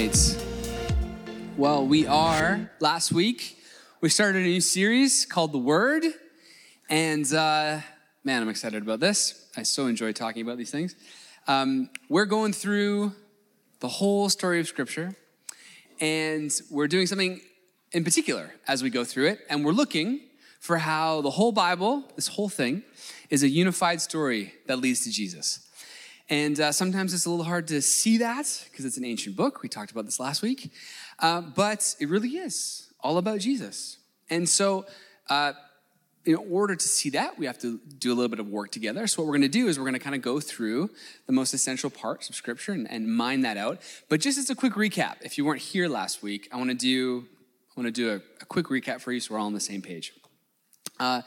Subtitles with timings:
[0.00, 0.36] right.
[1.58, 3.58] Well, we are, last week,
[4.00, 6.04] we started a new series called The Word.
[6.88, 7.80] And uh,
[8.24, 9.50] man, I'm excited about this.
[9.58, 10.96] I so enjoy talking about these things.
[11.46, 13.12] Um, we're going through
[13.80, 15.14] the whole story of Scripture,
[16.00, 17.42] and we're doing something
[17.92, 19.40] in particular as we go through it.
[19.50, 20.20] And we're looking
[20.60, 22.84] for how the whole Bible, this whole thing,
[23.28, 25.69] is a unified story that leads to Jesus.
[26.30, 29.62] And uh, sometimes it's a little hard to see that because it's an ancient book.
[29.62, 30.72] We talked about this last week.
[31.18, 33.98] Uh, but it really is all about Jesus.
[34.30, 34.86] And so,
[35.28, 35.52] uh,
[36.26, 39.06] in order to see that, we have to do a little bit of work together.
[39.06, 40.90] So, what we're going to do is we're going to kind of go through
[41.26, 43.80] the most essential parts of Scripture and, and mine that out.
[44.08, 46.76] But just as a quick recap, if you weren't here last week, I want to
[46.76, 47.26] do
[47.76, 49.60] I want to do a, a quick recap for you so we're all on the
[49.60, 50.12] same page.
[51.00, 51.22] Uh,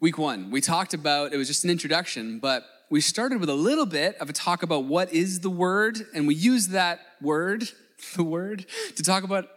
[0.00, 3.54] week one, we talked about it was just an introduction, but we started with a
[3.54, 7.66] little bit of a talk about what is the word, and we used that word,
[8.16, 9.48] the word, to talk about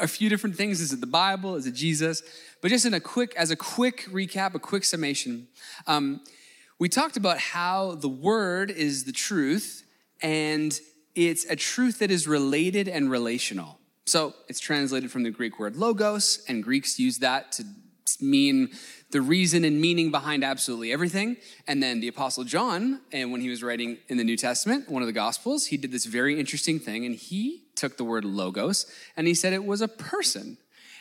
[0.00, 0.80] a few different things.
[0.80, 1.54] Is it the Bible?
[1.54, 2.20] Is it Jesus?
[2.60, 5.46] But just in a quick, as a quick recap, a quick summation,
[5.86, 6.20] um,
[6.80, 9.84] we talked about how the word is the truth,
[10.20, 10.76] and
[11.14, 13.78] it's a truth that is related and relational.
[14.06, 17.64] So it's translated from the Greek word logos, and Greeks use that to
[18.20, 18.70] mean
[19.10, 21.36] the reason and meaning behind absolutely everything.
[21.66, 25.02] And then the Apostle John, and when he was writing in the New Testament, one
[25.02, 28.86] of the Gospels, he did this very interesting thing, and he took the word logos
[29.16, 30.58] and he said it was a person.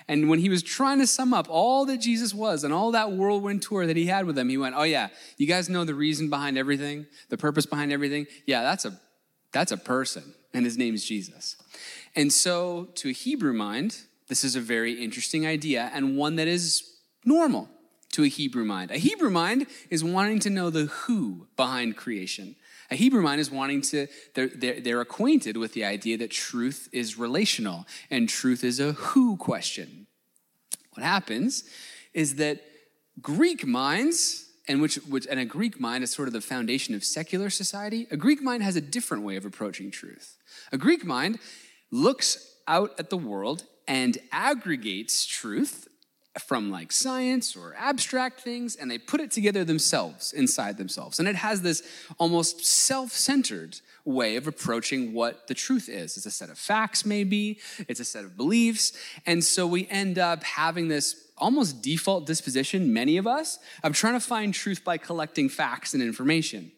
[0.07, 3.11] And when he was trying to sum up all that Jesus was and all that
[3.11, 5.93] whirlwind tour that he had with them, he went, "Oh yeah, you guys know the
[5.93, 8.25] reason behind everything, the purpose behind everything.
[8.47, 8.99] Yeah, that's a
[9.51, 11.57] that's a person, and his name is Jesus."
[12.15, 13.97] And so, to a Hebrew mind,
[14.29, 17.69] this is a very interesting idea and one that is normal
[18.11, 18.91] to a Hebrew mind.
[18.91, 22.55] A Hebrew mind is wanting to know the who behind creation.
[22.91, 26.89] A Hebrew mind is wanting to, they're, they're, they're, acquainted with the idea that truth
[26.91, 30.07] is relational and truth is a who question.
[30.93, 31.65] What happens
[32.13, 32.61] is that
[33.21, 37.03] Greek minds, and which, which and a Greek mind is sort of the foundation of
[37.03, 40.37] secular society, a Greek mind has a different way of approaching truth.
[40.71, 41.37] A Greek mind
[41.91, 45.88] looks out at the world and aggregates truth
[46.37, 51.19] from like science or abstract things and they put it together themselves inside themselves.
[51.19, 51.81] And it has this
[52.19, 56.17] almost self centered way of approaching what the truth is.
[56.17, 58.93] It's a set of facts, maybe, it's a set of beliefs.
[59.25, 64.13] And so we end up having this almost default disposition, many of us, of trying
[64.13, 66.71] to find truth by collecting facts and information.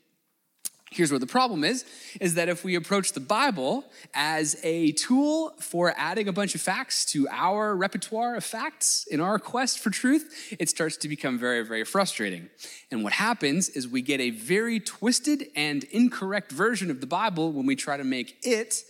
[0.93, 1.85] Here's what the problem is
[2.19, 6.59] is that if we approach the Bible as a tool for adding a bunch of
[6.59, 11.39] facts to our repertoire of facts in our quest for truth, it starts to become
[11.39, 12.49] very, very frustrating.
[12.91, 17.53] And what happens is we get a very twisted and incorrect version of the Bible
[17.53, 18.83] when we try to make it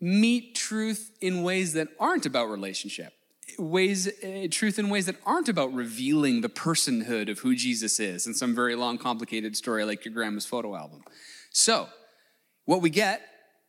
[0.00, 3.12] meet truth in ways that aren't about relationship
[3.58, 8.26] ways uh, truth in ways that aren't about revealing the personhood of who jesus is
[8.26, 11.02] in some very long complicated story like your grandma's photo album.
[11.50, 11.88] So
[12.64, 13.22] what we get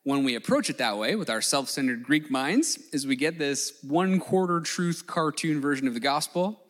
[0.04, 3.80] when we approach it that way with our self-centered greek minds is we get this
[3.84, 6.62] one quarter truth cartoon version of the gospel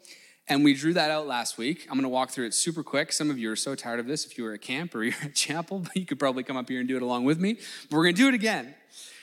[0.48, 1.88] and we drew that out last week.
[1.90, 3.12] I'm going to walk through it super quick.
[3.12, 4.28] Some of you are so tired of this.
[4.28, 6.70] If you were at camp or you're at chapel but you could probably come up
[6.70, 7.54] here and do it along with me
[7.90, 8.76] but we're going to do it again.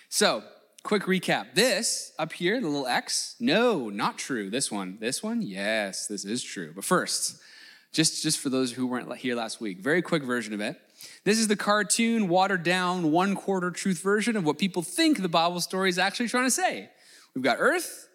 [0.09, 0.43] So
[0.83, 1.55] quick recap.
[1.55, 4.51] This up here, the little X, no, not true.
[4.51, 6.73] This one, this one, yes, this is true.
[6.75, 7.41] But first,
[7.93, 10.81] just, just for those who weren't here last week, very quick version of it.
[11.25, 15.29] This is the cartoon, watered down, one quarter truth version of what people think the
[15.29, 16.91] Bible story is actually trying to say.
[17.35, 18.09] We've got earth,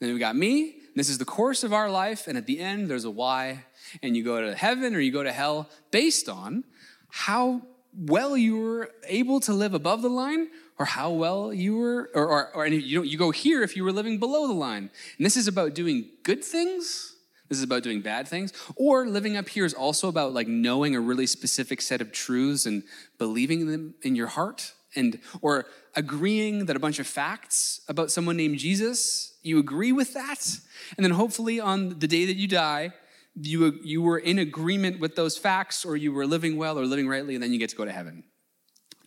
[0.00, 0.76] then we've got me.
[0.94, 3.64] This is the course of our life, and at the end, there's a why,
[4.02, 6.64] and you go to heaven or you go to hell based on
[7.08, 7.62] how
[7.96, 12.26] well you were able to live above the line or how well you were, or,
[12.26, 14.90] or, or you, you go here if you were living below the line.
[15.16, 17.14] And this is about doing good things.
[17.48, 18.52] This is about doing bad things.
[18.74, 22.66] Or living up here is also about like knowing a really specific set of truths
[22.66, 22.82] and
[23.18, 24.72] believing them in your heart.
[24.96, 30.14] And or agreeing that a bunch of facts about someone named Jesus, you agree with
[30.14, 30.58] that.
[30.96, 32.92] And then hopefully on the day that you die,
[33.40, 37.08] you, you were in agreement with those facts, or you were living well or living
[37.08, 38.24] rightly, and then you get to go to heaven.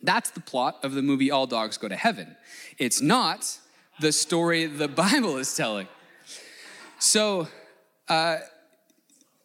[0.02, 2.36] That's the plot of the movie All Dogs Go to Heaven.
[2.78, 3.58] It's not
[4.00, 5.88] the story the Bible is telling.
[6.98, 7.48] So,
[8.08, 8.38] uh,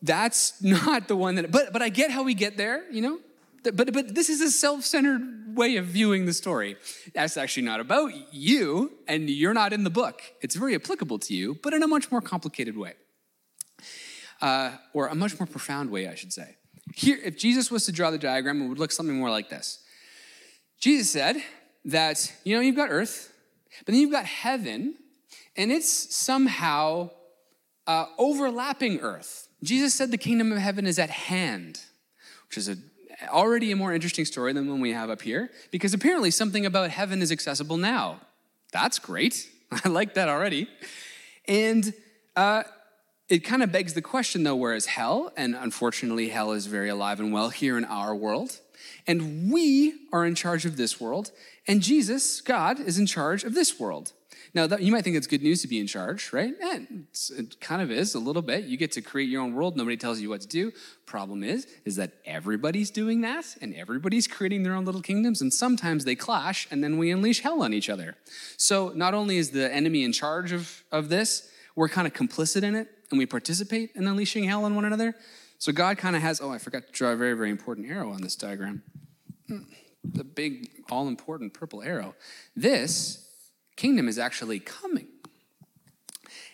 [0.02, 3.20] that's not the one that, but, but I get how we get there, you know?
[3.64, 6.76] But, but this is a self centered way of viewing the story.
[7.14, 10.22] That's actually not about you, and you're not in the book.
[10.42, 12.96] It's very applicable to you, but in a much more complicated way.
[14.44, 16.58] Uh, or a much more profound way, I should say.
[16.94, 19.80] Here, if Jesus was to draw the diagram, it would look something more like this
[20.82, 21.38] Jesus said
[21.86, 23.34] that, you know, you've got earth,
[23.80, 24.96] But then you've got heaven,
[25.56, 27.12] and it's somehow
[27.88, 29.48] uh, overlapping earth.
[29.64, 31.80] Jesus said the kingdom of heaven is at hand,
[32.50, 32.76] which is a,
[33.30, 36.90] already a more interesting story than one we have up here, because apparently something about
[36.90, 38.20] heaven is accessible now.
[38.74, 39.50] That's great.
[39.86, 40.68] I like that already.
[41.48, 41.94] And
[42.36, 42.64] uh,
[43.30, 45.32] it kind of begs the question, though, where is hell?
[45.38, 48.60] And unfortunately, hell is very alive and well here in our world.
[49.08, 51.32] And we are in charge of this world,
[51.68, 54.14] and Jesus, God, is in charge of this world.
[54.54, 56.54] Now, that, you might think it's good news to be in charge, right?
[56.62, 58.66] And it kind of is a little bit.
[58.66, 59.76] You get to create your own world.
[59.76, 60.72] Nobody tells you what to do.
[61.06, 65.52] Problem is, is that everybody's doing that, and everybody's creating their own little kingdoms, and
[65.52, 68.16] sometimes they clash, and then we unleash hell on each other.
[68.58, 72.62] So not only is the enemy in charge of, of this, we're kind of complicit
[72.62, 75.16] in it, and we participate in unleashing hell on one another.
[75.60, 78.12] So God kind of has, oh, I forgot to draw a very, very important arrow
[78.12, 78.82] on this diagram.
[79.48, 79.66] Hmm,
[80.04, 82.16] the big, all important purple arrow.
[82.56, 83.30] This
[83.76, 85.10] kingdom is actually coming.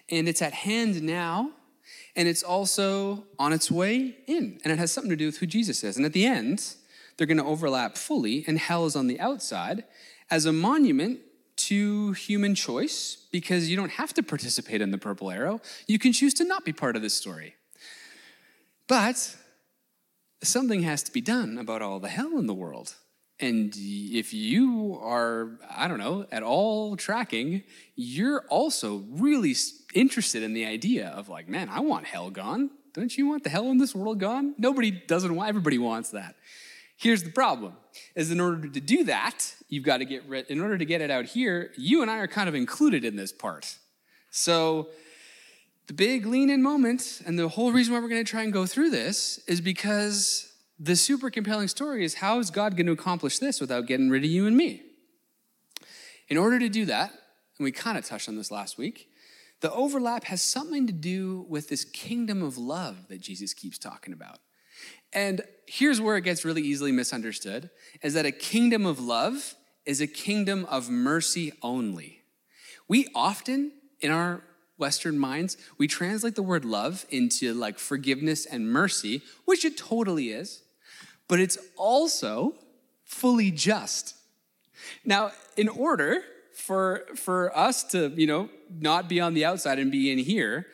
[0.10, 1.52] And it's at hand now,
[2.18, 4.60] and it's also on its way in.
[4.66, 5.96] And it has something to do with who Jesus is.
[5.96, 6.76] And at the end,
[7.16, 9.86] they're going to overlap fully, and hell is on the outside
[10.30, 11.22] as a monument
[11.60, 15.62] to human choice because you don't have to participate in the purple arrow.
[15.88, 17.56] You can choose to not be part of this story.
[18.88, 19.36] But
[20.42, 22.96] something has to be done about all the hell in the world.
[23.40, 27.64] And if you are, I don't know, at all tracking,
[27.96, 29.56] you're also really
[29.94, 32.70] interested in the idea of like, man, I want hell gone.
[32.94, 34.56] Don't you want the hell in this world gone?
[34.58, 36.36] Nobody doesn't want, everybody wants that.
[36.98, 37.74] Here's the problem
[38.14, 41.02] is in order to do that, you've got to get rid, in order to get
[41.02, 43.78] it out here, you and I are kind of included in this part.
[44.32, 44.90] So
[45.88, 48.52] the big lean in moment, and the whole reason why we're going to try and
[48.52, 52.92] go through this is because the super compelling story is how is God going to
[52.92, 54.82] accomplish this without getting rid of you and me?
[56.28, 57.12] In order to do that,
[57.58, 59.10] and we kind of touched on this last week,
[59.62, 64.14] the overlap has something to do with this kingdom of love that Jesus keeps talking
[64.14, 64.40] about.
[65.12, 67.70] And here's where it gets really easily misunderstood
[68.02, 69.56] is that a kingdom of love
[69.90, 72.22] is a kingdom of mercy only.
[72.88, 74.44] We often in our
[74.78, 80.30] Western minds, we translate the word love into like forgiveness and mercy, which it totally
[80.30, 80.62] is
[81.30, 82.56] but it's also
[83.06, 84.16] fully just.
[85.06, 89.92] Now, in order for, for us to, you know, not be on the outside and
[89.92, 90.66] be in here,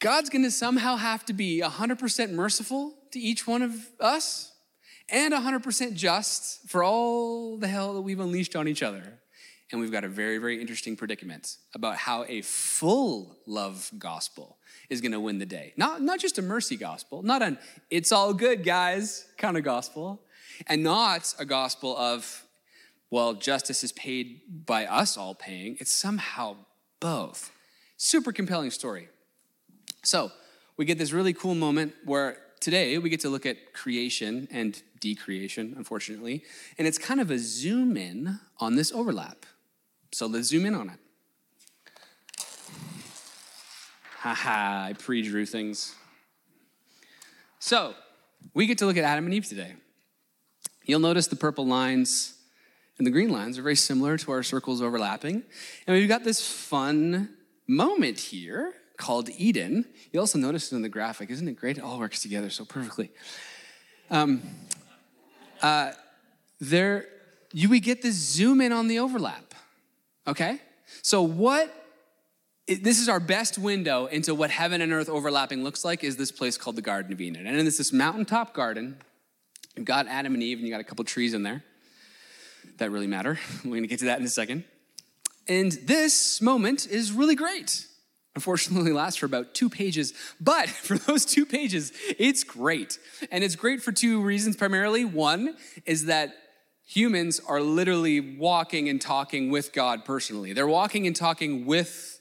[0.00, 4.52] God's gonna somehow have to be 100% merciful to each one of us
[5.08, 9.20] and 100% just for all the hell that we've unleashed on each other.
[9.70, 14.58] And we've got a very, very interesting predicament about how a full love gospel
[14.88, 15.72] is going to win the day.
[15.76, 17.58] Not, not just a mercy gospel, not an
[17.90, 20.20] it's all good, guys kind of gospel,
[20.66, 22.44] and not a gospel of,
[23.10, 25.76] well, justice is paid by us all paying.
[25.80, 26.56] It's somehow
[27.00, 27.50] both.
[27.96, 29.08] Super compelling story.
[30.02, 30.30] So,
[30.76, 34.82] we get this really cool moment where today we get to look at creation and
[34.98, 36.42] decreation, unfortunately,
[36.78, 39.44] and it's kind of a zoom in on this overlap.
[40.12, 40.98] So let's zoom in on it.
[44.20, 45.94] Haha, I pre drew things.
[47.58, 47.94] So,
[48.54, 49.74] we get to look at Adam and Eve today.
[50.84, 52.34] You'll notice the purple lines
[52.96, 55.42] and the green lines are very similar to our circles overlapping.
[55.86, 57.36] And we've got this fun
[57.66, 59.86] moment here called Eden.
[60.12, 61.30] You also notice it in the graphic.
[61.30, 61.78] Isn't it great?
[61.78, 63.10] It all works together so perfectly.
[64.10, 64.42] Um,
[65.62, 65.92] uh,
[66.60, 67.06] there,
[67.52, 69.54] you, we get this zoom in on the overlap.
[70.26, 70.60] Okay?
[71.02, 71.72] So, what
[72.66, 76.32] this is our best window into what heaven and earth overlapping looks like is this
[76.32, 77.46] place called the Garden of Eden.
[77.46, 78.96] And it's this mountaintop garden.
[79.76, 81.62] You've got Adam and Eve, and you got a couple trees in there
[82.78, 83.38] that really matter.
[83.64, 84.64] We're gonna get to that in a second.
[85.46, 87.86] And this moment is really great.
[88.34, 92.98] Unfortunately, lasts for about two pages, but for those two pages, it's great.
[93.30, 95.04] And it's great for two reasons primarily.
[95.04, 96.34] One is that
[96.86, 100.52] humans are literally walking and talking with God personally.
[100.52, 102.20] They're walking and talking with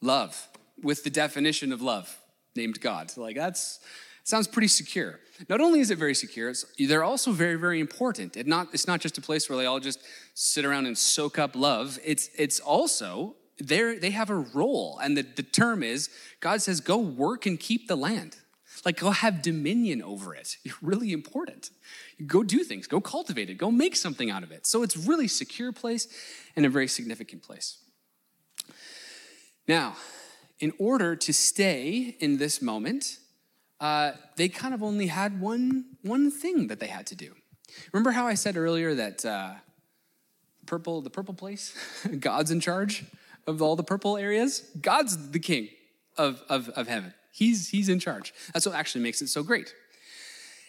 [0.00, 0.48] love,
[0.82, 2.16] with the definition of love
[2.56, 3.10] named God.
[3.10, 3.80] so Like that's
[4.24, 5.20] sounds pretty secure.
[5.48, 8.36] Not only is it very secure, they're also very, very important.
[8.36, 10.00] It not, it's not just a place where they all just
[10.34, 11.98] sit around and soak up love.
[12.04, 14.98] It's, it's also, they they have a role.
[15.02, 16.08] And the, the term is
[16.40, 18.36] God says, go work and keep the land.
[18.84, 20.56] Like, go have dominion over it.
[20.64, 21.70] You're really important.
[22.26, 24.66] Go do things, go cultivate it, go make something out of it.
[24.66, 26.08] So it's really secure place
[26.56, 27.78] and a very significant place.
[29.66, 29.96] Now,
[30.60, 33.18] in order to stay in this moment,
[33.80, 37.34] uh, they kind of only had one, one thing that they had to do.
[37.92, 39.54] Remember how I said earlier that uh,
[40.66, 41.74] purple, the purple place.
[42.20, 43.04] God's in charge
[43.46, 44.70] of all the purple areas.
[44.80, 45.68] God's the king
[46.16, 47.14] of, of, of heaven.
[47.32, 48.32] He's, he's in charge.
[48.52, 49.74] That's what actually makes it so great.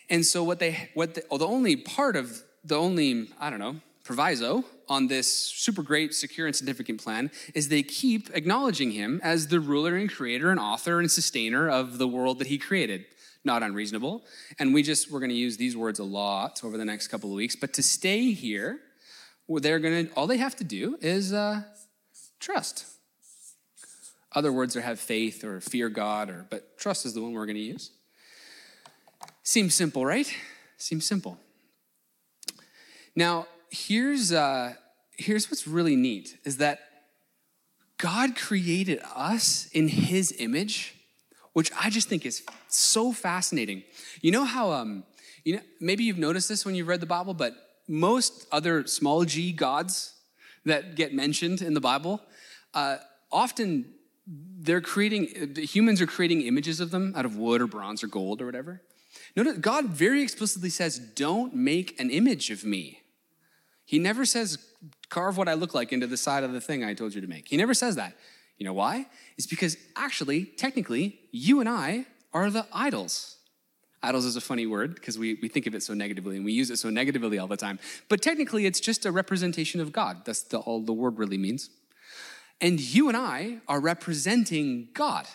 [0.09, 3.75] And so what they, what the, the only part of, the only, I don't know,
[4.03, 9.47] proviso on this super great, secure, and significant plan is they keep acknowledging him as
[9.47, 13.05] the ruler and creator and author and sustainer of the world that he created.
[13.43, 14.23] Not unreasonable.
[14.57, 17.29] And we just, we're going to use these words a lot over the next couple
[17.29, 17.55] of weeks.
[17.55, 18.79] But to stay here,
[19.47, 21.61] they're going to, all they have to do is uh,
[22.39, 22.85] trust.
[24.33, 27.45] Other words are have faith or fear God, or but trust is the one we're
[27.45, 27.91] going to use.
[29.43, 30.31] Seems simple, right?
[30.77, 31.37] Seems simple.
[33.15, 34.73] Now, here's, uh,
[35.17, 36.79] here's what's really neat is that
[37.97, 40.95] God created us in his image,
[41.53, 43.83] which I just think is so fascinating.
[44.21, 45.03] You know how, um,
[45.45, 47.53] you know, maybe you've noticed this when you've read the Bible, but
[47.87, 50.14] most other small g gods
[50.65, 52.21] that get mentioned in the Bible,
[52.73, 52.97] uh,
[53.31, 53.93] often
[54.27, 58.41] they're creating, humans are creating images of them out of wood or bronze or gold
[58.41, 58.81] or whatever.
[59.35, 63.01] Notice God very explicitly says, Don't make an image of me.
[63.85, 64.57] He never says,
[65.09, 67.27] carve what I look like into the side of the thing I told you to
[67.27, 67.47] make.
[67.47, 68.15] He never says that.
[68.57, 69.05] You know why?
[69.37, 73.34] It's because actually, technically, you and I are the idols.
[74.05, 76.53] Idols is a funny word because we, we think of it so negatively and we
[76.53, 77.79] use it so negatively all the time.
[78.07, 80.25] But technically, it's just a representation of God.
[80.25, 81.69] That's the, all the word really means.
[82.61, 85.27] And you and I are representing God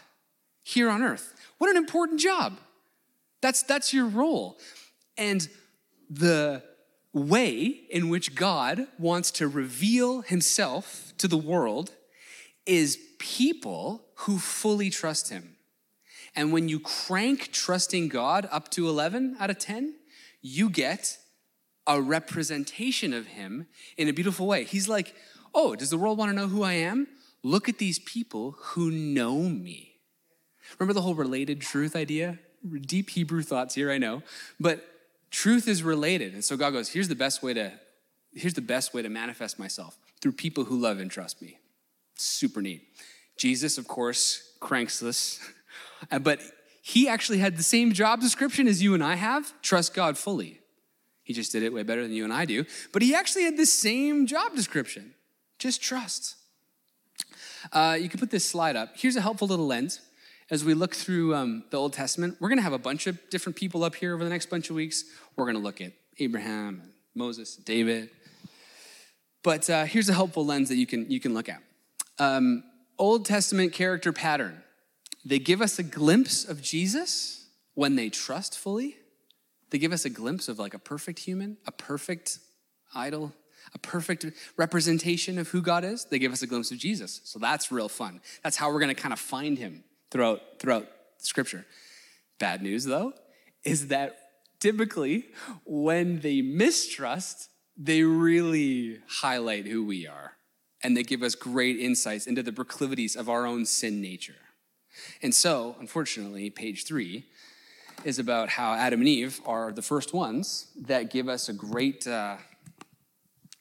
[0.62, 1.35] here on earth.
[1.59, 2.59] What an important job.
[3.43, 4.59] That's, that's your role.
[5.19, 5.49] And
[6.09, 6.62] the
[7.12, 7.59] way
[7.91, 11.91] in which God wants to reveal himself to the world
[12.67, 15.57] is people who fully trust him.
[16.37, 19.95] And when you crank trusting God up to 11 out of 10,
[20.41, 21.19] you get
[21.87, 24.65] a representation of him in a beautiful way.
[24.65, 25.15] He's like,
[25.53, 27.09] Oh, does the world want to know who I am?
[27.43, 29.97] Look at these people who know me.
[30.79, 32.39] Remember the whole related truth idea?
[32.83, 34.23] Deep Hebrew thoughts here, I know.
[34.61, 34.87] But
[35.31, 36.35] Truth is related.
[36.35, 37.73] And so God goes, here's the best way to
[38.33, 41.59] here's the best way to manifest myself through people who love and trust me.
[42.15, 42.83] Super neat.
[43.37, 45.41] Jesus, of course, cranks this,
[46.21, 46.40] but
[46.83, 50.61] he actually had the same job description as you and I have trust God fully.
[51.23, 53.57] He just did it way better than you and I do, but he actually had
[53.57, 55.14] the same job description
[55.59, 56.37] just trust.
[57.73, 58.95] Uh, you can put this slide up.
[58.97, 60.00] Here's a helpful little lens
[60.50, 63.19] as we look through um, the Old Testament, we're going to have a bunch of
[63.30, 65.04] different people up here over the next bunch of weeks.
[65.37, 66.83] We're going to look at Abraham,
[67.14, 68.11] Moses, David.
[69.45, 71.62] But uh, here's a helpful lens that you can, you can look at.
[72.19, 72.64] Um,
[72.99, 74.62] Old Testament character pattern.
[75.25, 78.97] They give us a glimpse of Jesus when they trust fully.
[79.71, 82.39] They give us a glimpse of like a perfect human, a perfect
[82.95, 83.33] idol,
[83.75, 86.05] a perfect representation of who God is.
[86.07, 87.21] They give us a glimpse of Jesus.
[87.25, 88.21] So that's real fun.
[88.43, 91.67] That's how we're going to kind of find him throughout, throughout Scripture.
[92.39, 93.12] Bad news, though,
[93.65, 94.17] is that
[94.59, 95.27] typically
[95.65, 100.33] when they mistrust, they really highlight who we are
[100.83, 104.35] and they give us great insights into the proclivities of our own sin nature.
[105.23, 107.25] And so, unfortunately, page three
[108.04, 112.06] is about how Adam and Eve are the first ones that give us a great,
[112.06, 112.37] uh,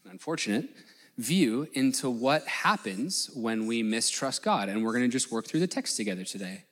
[0.10, 0.70] unfortunate
[1.18, 4.70] view into what happens when we mistrust God.
[4.70, 6.64] And we're going to just work through the text together today.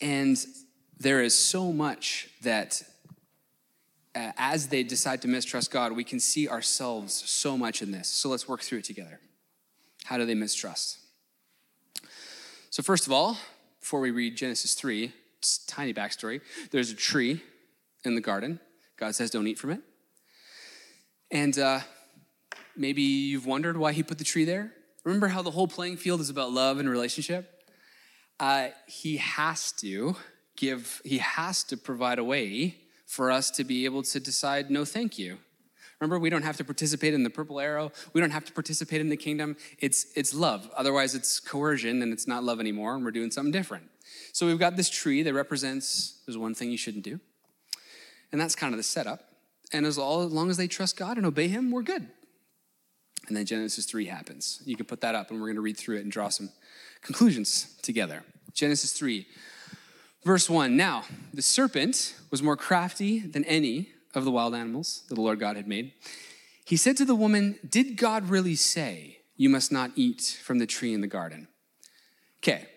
[0.00, 0.36] And
[0.98, 2.82] there is so much that
[4.14, 8.08] uh, as they decide to mistrust God, we can see ourselves so much in this.
[8.08, 9.20] So let's work through it together.
[10.04, 10.98] How do they mistrust?
[12.70, 13.36] So, first of all,
[13.80, 16.40] before we read Genesis 3, it's tiny backstory.
[16.70, 17.42] There's a tree
[18.04, 18.60] in the garden.
[18.96, 19.80] God says, don't eat from it.
[21.30, 21.80] And uh,
[22.78, 24.72] Maybe you've wondered why he put the tree there.
[25.02, 27.64] Remember how the whole playing field is about love and relationship?
[28.38, 30.14] Uh, he has to
[30.56, 34.84] give, he has to provide a way for us to be able to decide, no,
[34.84, 35.38] thank you.
[36.00, 37.90] Remember, we don't have to participate in the purple arrow.
[38.12, 39.56] We don't have to participate in the kingdom.
[39.80, 40.70] It's, it's love.
[40.76, 43.84] Otherwise, it's coercion and it's not love anymore, and we're doing something different.
[44.32, 47.20] So we've got this tree that represents there's one thing you shouldn't do.
[48.30, 49.24] And that's kind of the setup.
[49.72, 52.08] And as, long as they trust God and obey Him, we're good.
[53.26, 54.62] And then Genesis 3 happens.
[54.64, 56.50] You can put that up, and we're going to read through it and draw some
[57.02, 58.22] conclusions together.
[58.54, 59.26] Genesis 3,
[60.24, 60.76] verse 1.
[60.76, 65.40] Now, the serpent was more crafty than any of the wild animals that the Lord
[65.40, 65.92] God had made.
[66.64, 70.66] He said to the woman, Did God really say, You must not eat from the
[70.66, 71.48] tree in the garden?
[72.42, 72.68] Okay,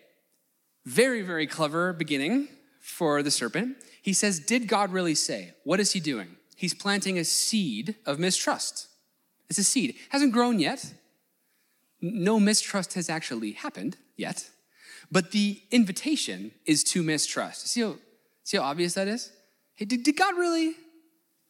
[0.84, 2.48] very, very clever beginning
[2.80, 3.76] for the serpent.
[4.00, 5.54] He says, Did God really say?
[5.64, 6.36] What is he doing?
[6.56, 8.88] He's planting a seed of mistrust
[9.50, 9.90] It's a seed.
[9.90, 10.94] It hasn't grown yet.
[12.00, 14.48] No mistrust has actually happened yet.
[15.10, 17.68] But the invitation is to mistrust.
[17.68, 17.96] See how,
[18.44, 19.30] see how obvious that is?
[19.74, 20.74] Hey, did, did God really?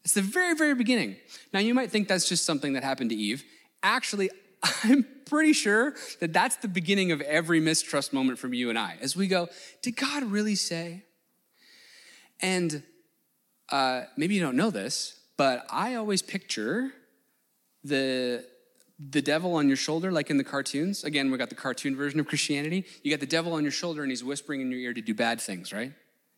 [0.04, 1.16] It's the very, very beginning.
[1.52, 3.44] Now, you might think that's just something that happened to Eve.
[3.82, 4.30] Actually,
[4.84, 8.96] I'm pretty sure that that's the beginning of every mistrust moment from you and I
[9.00, 9.48] as we go,
[9.82, 11.04] Did God really say?
[12.40, 12.82] And
[13.70, 16.92] uh, maybe you don't know this, but I always picture
[17.84, 18.44] the
[19.10, 21.02] the devil on your shoulder, like in the cartoons.
[21.02, 22.84] Again, we got the cartoon version of Christianity.
[23.02, 25.12] You got the devil on your shoulder and he's whispering in your ear to do
[25.12, 25.92] bad things, right?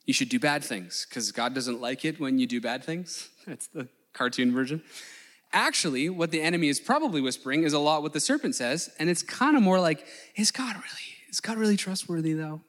[0.07, 3.29] You should do bad things because God doesn't like it when you do bad things.
[3.47, 4.83] That's the cartoon version.
[5.53, 9.09] Actually, what the enemy is probably whispering is a lot what the serpent says, and
[9.09, 10.05] it's kind of more like,
[10.37, 12.61] is God really, is God really trustworthy though?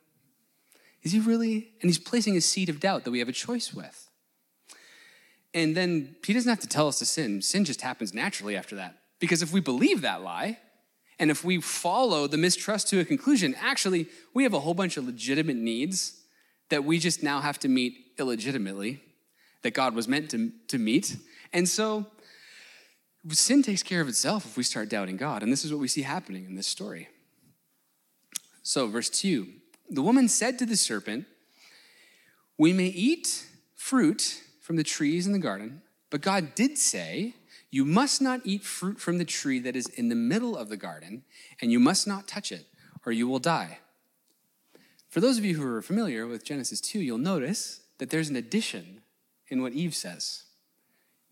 [1.01, 1.69] Is he really?
[1.81, 4.09] And he's placing a seed of doubt that we have a choice with.
[5.53, 7.41] And then he doesn't have to tell us to sin.
[7.41, 8.97] Sin just happens naturally after that.
[9.19, 10.57] Because if we believe that lie,
[11.17, 14.97] and if we follow the mistrust to a conclusion, actually, we have a whole bunch
[14.97, 16.21] of legitimate needs
[16.69, 19.01] that we just now have to meet illegitimately,
[19.65, 21.17] that God was meant to, to meet.
[21.51, 22.05] And so,
[23.29, 25.41] sin takes care of itself if we start doubting God.
[25.41, 27.09] And this is what we see happening in this story.
[28.61, 29.47] So, verse 2
[29.89, 31.25] the woman said to the serpent,
[32.59, 35.81] We may eat fruit from the trees in the garden,
[36.11, 37.33] but God did say,
[37.71, 40.77] You must not eat fruit from the tree that is in the middle of the
[40.77, 41.23] garden,
[41.59, 42.67] and you must not touch it,
[43.03, 43.79] or you will die.
[45.09, 48.35] For those of you who are familiar with Genesis 2, you'll notice that there's an
[48.35, 49.01] addition
[49.49, 50.43] in what Eve says.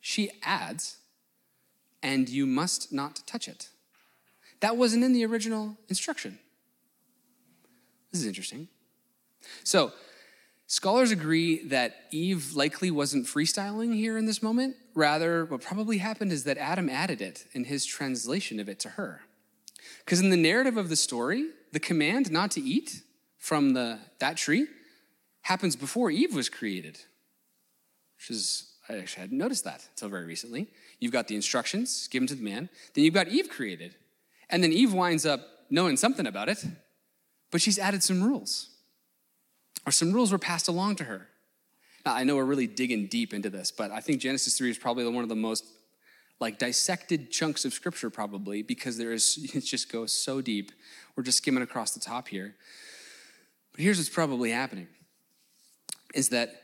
[0.02, 0.98] She adds,
[2.02, 3.70] And you must not touch it.
[4.60, 6.40] That wasn't in the original instruction.
[8.12, 8.68] This is interesting.
[9.64, 9.92] So,
[10.68, 14.76] scholars agree that Eve likely wasn't freestyling here in this moment.
[14.94, 18.90] Rather, what probably happened is that Adam added it in his translation of it to
[18.90, 19.22] her.
[20.00, 23.02] Because in the narrative of the story, the command not to eat
[23.38, 24.68] from the, that tree
[25.42, 27.00] happens before Eve was created,
[28.24, 30.70] which is, I actually hadn't noticed that until very recently.
[31.02, 33.96] You've got the instructions given to the man, then you've got Eve created.
[34.50, 36.64] And then Eve winds up knowing something about it,
[37.52, 38.70] but she's added some rules,
[39.86, 41.28] or some rules were passed along to her.
[42.06, 44.78] Now, I know we're really digging deep into this, but I think Genesis 3 is
[44.78, 45.66] probably one of the most
[46.40, 50.72] like dissected chunks of scripture probably because there is it just goes so deep.
[51.16, 52.56] We're just skimming across the top here.
[53.74, 54.88] But here's what's probably happening
[56.14, 56.63] is that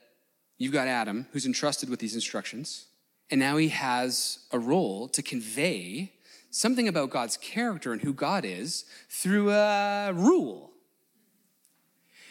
[0.60, 2.86] you've got Adam who's entrusted with these instructions,
[3.32, 6.14] and now he has a role to convey
[6.52, 10.70] something about God's character and who God is through a rule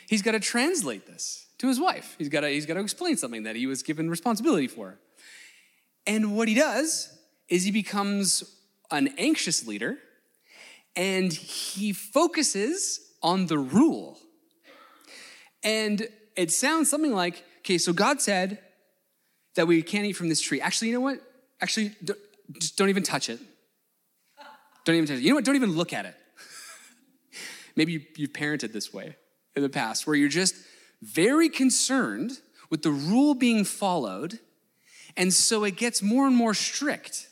[0.08, 2.16] he's got to translate this to his wife.
[2.18, 4.98] He's got to, he's got to explain something that he was given responsibility for.
[6.06, 7.16] And what he does
[7.48, 8.42] is he becomes
[8.90, 9.98] an anxious leader
[10.96, 14.18] and he focuses on the rule.
[15.62, 18.58] And it sounds something like okay, so God said
[19.54, 20.60] that we can't eat from this tree.
[20.60, 21.20] Actually, you know what?
[21.60, 22.18] Actually, don't,
[22.60, 23.40] just don't even touch it.
[24.84, 25.22] Don't even touch it.
[25.22, 25.44] You know what?
[25.44, 26.14] Don't even look at it.
[27.76, 29.16] Maybe you've parented this way
[29.54, 30.54] in the past where you're just
[31.02, 32.32] very concerned
[32.70, 34.38] with the rule being followed.
[35.16, 37.28] And so it gets more and more strict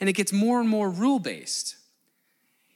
[0.00, 1.76] and it gets more and more rule based.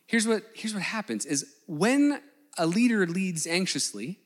[0.06, 2.20] Here's what, here's what happens is when
[2.58, 4.19] a leader leads anxiously,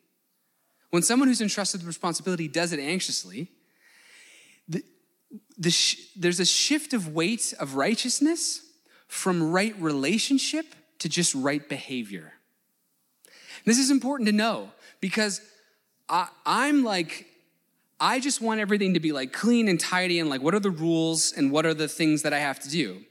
[0.94, 3.48] when someone who's entrusted with responsibility does it anxiously,
[4.68, 4.80] the,
[5.59, 8.64] the sh- there's a shift of weight of righteousness
[9.09, 10.66] from right relationship
[11.00, 12.35] to just right behavior.
[13.64, 15.40] This is important to know because
[16.09, 17.26] I, I'm like,
[17.98, 20.70] I just want everything to be like clean and tidy and like, what are the
[20.70, 23.02] rules and what are the things that I have to do?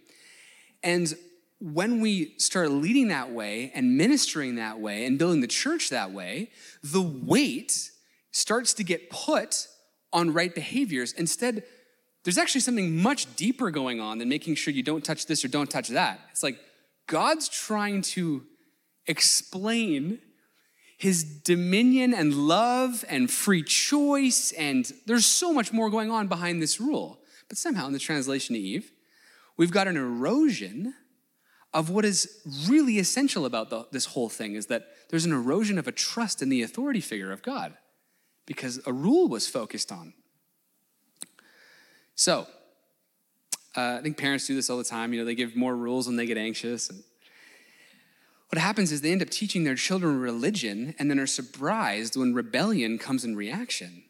[0.83, 1.13] And
[1.59, 6.11] when we start leading that way and ministering that way and building the church that
[6.11, 6.49] way,
[6.83, 7.91] the weight
[8.31, 9.67] starts to get put
[10.11, 11.13] on right behaviors.
[11.13, 11.63] Instead,
[12.23, 15.47] there's actually something much deeper going on than making sure you don't touch this or
[15.47, 16.19] don't touch that.
[16.31, 16.57] It's like
[17.07, 18.43] God's trying to
[19.07, 20.19] explain
[20.97, 26.61] his dominion and love and free choice, and there's so much more going on behind
[26.61, 27.19] this rule.
[27.49, 28.91] But somehow, in the translation of Eve,
[29.57, 30.93] we've got an erosion
[31.73, 35.77] of what is really essential about the, this whole thing is that there's an erosion
[35.77, 37.73] of a trust in the authority figure of God
[38.45, 40.13] because a rule was focused on.
[42.15, 42.47] So,
[43.75, 45.13] uh, I think parents do this all the time.
[45.13, 46.89] You know, they give more rules when they get anxious.
[46.89, 47.03] And
[48.49, 52.35] what happens is they end up teaching their children religion and then are surprised when
[52.35, 54.03] rebellion comes in reaction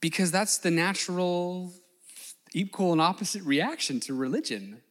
[0.00, 1.72] because that's the natural
[2.52, 4.82] equal and opposite reaction to religion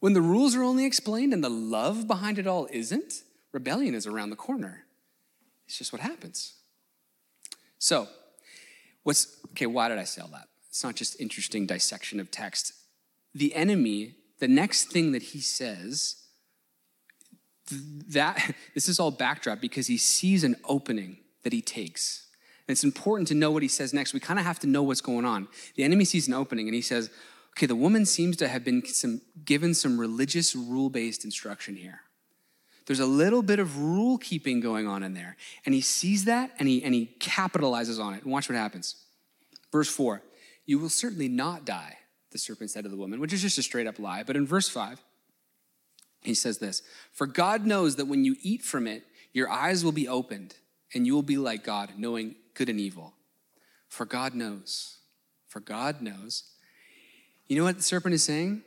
[0.00, 4.06] When the rules are only explained and the love behind it all isn't, rebellion is
[4.06, 4.84] around the corner.
[5.66, 6.54] It's just what happens.
[7.78, 8.08] So,
[9.02, 10.48] what's okay, why did I say all that?
[10.68, 12.72] It's not just interesting dissection of text.
[13.34, 16.16] The enemy, the next thing that he says,
[17.70, 22.26] that this is all backdrop because he sees an opening that he takes.
[22.66, 24.14] And it's important to know what he says next.
[24.14, 25.48] We kind of have to know what's going on.
[25.74, 27.10] The enemy sees an opening and he says,
[27.56, 32.00] okay, the woman seems to have been some, given some religious rule based instruction here.
[32.86, 35.36] There's a little bit of rule keeping going on in there.
[35.64, 38.24] And he sees that and he, and he capitalizes on it.
[38.24, 38.96] And watch what happens.
[39.70, 40.22] Verse 4
[40.66, 41.98] You will certainly not die,
[42.32, 44.22] the serpent said to the woman, which is just a straight up lie.
[44.22, 45.00] But in verse 5,
[46.22, 46.82] he says this
[47.12, 50.56] For God knows that when you eat from it, your eyes will be opened,
[50.92, 53.14] and you will be like God, knowing good and evil.
[53.88, 54.98] For God knows.
[55.46, 56.44] For God knows.
[57.50, 58.62] You know what the serpent is saying?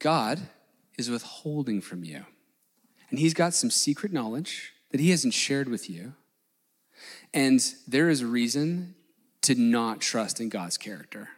[0.00, 0.40] God
[0.98, 2.26] is withholding from you.
[3.08, 6.14] And he's got some secret knowledge that he hasn't shared with you.
[7.32, 8.96] And there is reason
[9.42, 11.28] to not trust in God's character.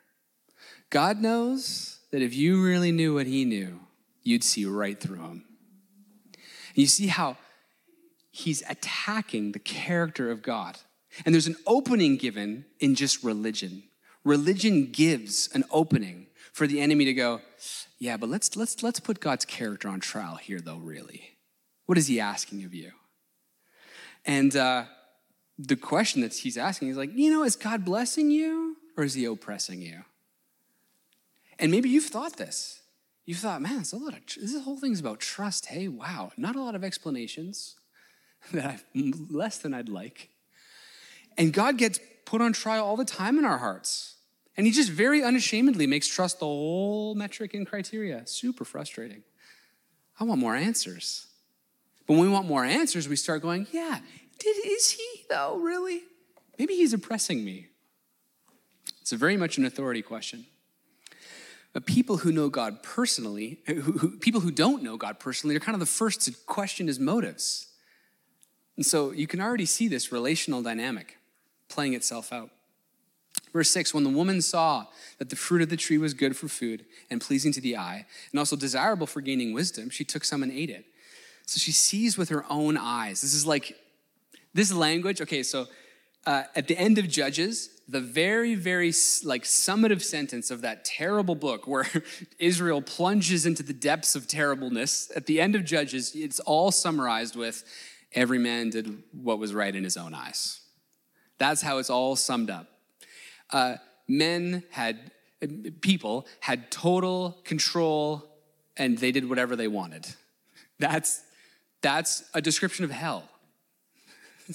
[0.88, 3.80] God knows that if you really knew what he knew,
[4.22, 5.44] you'd see right through him.
[6.74, 7.36] You see how
[8.30, 10.78] he's attacking the character of God.
[11.26, 13.82] And there's an opening given in just religion.
[14.24, 16.25] Religion gives an opening
[16.56, 17.42] for the enemy to go,
[17.98, 20.78] yeah, but let's let's let's put God's character on trial here, though.
[20.78, 21.36] Really,
[21.84, 22.92] what is He asking of you?
[24.24, 24.84] And uh,
[25.58, 29.12] the question that He's asking is like, you know, is God blessing you or is
[29.12, 30.04] He oppressing you?
[31.58, 32.80] And maybe you've thought this
[33.26, 35.66] You've thought, man, it's a lot of, this whole thing's about trust.
[35.66, 37.74] Hey, wow, not a lot of explanations
[38.54, 38.84] that I've
[39.30, 40.30] less than I'd like.
[41.36, 44.15] And God gets put on trial all the time in our hearts.
[44.56, 48.26] And he just very unashamedly makes trust the whole metric and criteria.
[48.26, 49.22] Super frustrating.
[50.18, 51.26] I want more answers.
[52.06, 53.98] But when we want more answers, we start going, yeah,
[54.38, 56.02] did, is he though, really?
[56.58, 57.68] Maybe he's oppressing me.
[59.02, 60.46] It's very much an authority question.
[61.72, 65.60] But people who know God personally, who, who, people who don't know God personally, are
[65.60, 67.66] kind of the first to question his motives.
[68.76, 71.18] And so you can already see this relational dynamic
[71.68, 72.50] playing itself out.
[73.56, 74.84] Verse 6 When the woman saw
[75.16, 78.04] that the fruit of the tree was good for food and pleasing to the eye,
[78.30, 80.84] and also desirable for gaining wisdom, she took some and ate it.
[81.46, 83.22] So she sees with her own eyes.
[83.22, 83.74] This is like,
[84.52, 85.68] this language, okay, so
[86.26, 88.92] uh, at the end of Judges, the very, very
[89.24, 91.86] like summative sentence of that terrible book where
[92.38, 95.10] Israel plunges into the depths of terribleness.
[95.16, 97.64] At the end of Judges, it's all summarized with
[98.12, 100.60] every man did what was right in his own eyes.
[101.38, 102.75] That's how it's all summed up.
[103.50, 103.76] Uh,
[104.08, 105.10] men had,
[105.80, 108.24] people had total control
[108.76, 110.06] and they did whatever they wanted.
[110.78, 111.22] That's,
[111.80, 113.24] that's a description of hell.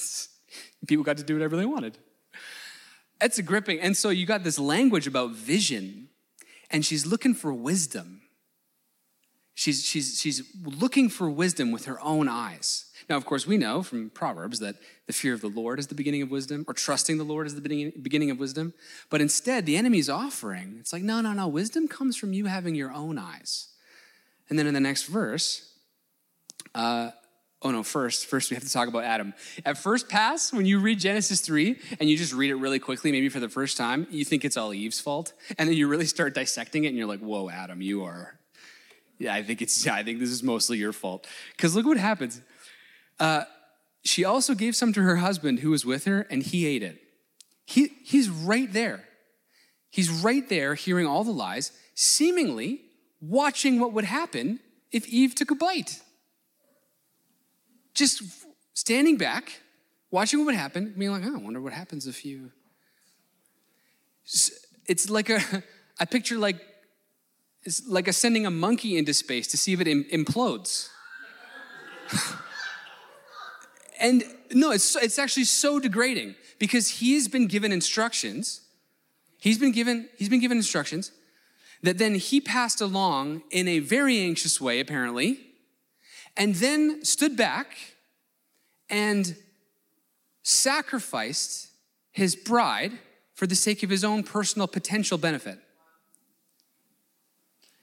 [0.88, 1.98] people got to do whatever they wanted.
[3.22, 3.80] It's a gripping.
[3.80, 6.10] And so you got this language about vision,
[6.70, 8.22] and she's looking for wisdom.
[9.54, 12.91] She's, she's, she's looking for wisdom with her own eyes.
[13.12, 15.96] Now, of course, we know from Proverbs that the fear of the Lord is the
[15.96, 18.74] beginning of wisdom, or trusting the Lord is the beginning, of wisdom.
[19.10, 22.74] But instead, the enemy's offering, it's like, no, no, no, wisdom comes from you having
[22.74, 23.68] your own eyes.
[24.50, 25.74] And then in the next verse,
[26.74, 27.12] uh,
[27.62, 29.34] Oh no, first, first we have to talk about Adam.
[29.66, 33.12] At first pass, when you read Genesis 3 and you just read it really quickly,
[33.12, 35.34] maybe for the first time, you think it's all Eve's fault.
[35.60, 38.40] And then you really start dissecting it and you're like, whoa, Adam, you are.
[39.20, 41.28] Yeah, I think it's, yeah, I think this is mostly your fault.
[41.56, 42.42] Because look what happens.
[43.20, 43.44] Uh,
[44.04, 47.00] she also gave some to her husband who was with her, and he ate it.
[47.66, 49.06] He, he's right there.
[49.90, 52.82] He's right there hearing all the lies, seemingly
[53.20, 54.60] watching what would happen
[54.92, 56.02] if Eve took a bite
[57.94, 58.24] just
[58.74, 59.62] standing back,
[60.10, 62.52] watching what would happen, being like, oh, I wonder what happens if you.
[64.88, 65.64] It's like a,
[66.00, 66.60] I picture like,
[67.64, 70.90] it's like a sending a monkey into space to see if it implodes.
[74.02, 78.62] and no, it's, it's actually so degrading because he's been given instructions.
[79.38, 81.12] He's been given, he's been given instructions
[81.84, 85.40] that then he passed along in a very anxious way, apparently,
[86.36, 87.78] and then stood back
[88.90, 89.36] and
[90.44, 91.70] sacrificed
[92.12, 92.92] his bride
[93.34, 95.60] for the sake of his own personal potential benefit.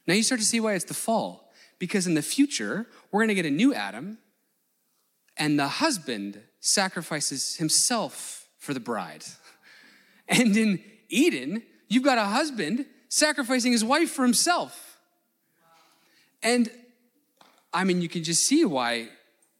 [0.06, 1.52] Now you start to see why it's the fall.
[1.78, 4.18] Because in the future, we're to get a new Adam,
[5.38, 9.24] and the husband sacrifices himself for the bride.
[10.30, 14.98] And in Eden, you've got a husband sacrificing his wife for himself.
[16.42, 16.70] And
[17.72, 19.08] I mean, you can just see why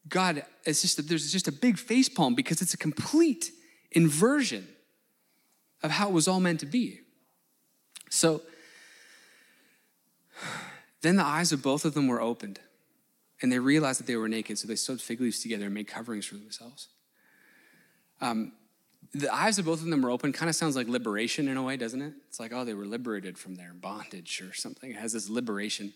[0.08, 3.50] God, it's just, there's just a big facepalm because it's a complete
[3.92, 4.68] inversion
[5.82, 7.00] of how it was all meant to be.
[8.10, 8.42] So
[11.02, 12.60] then the eyes of both of them were opened,
[13.40, 15.86] and they realized that they were naked, so they sewed fig leaves together and made
[15.86, 16.88] coverings for themselves.
[18.20, 18.52] Um,
[19.14, 21.62] the eyes of both of them were open kind of sounds like liberation in a
[21.62, 22.12] way, doesn't it?
[22.28, 24.90] It's like, oh, they were liberated from their bondage or something.
[24.90, 25.94] It has this liberation.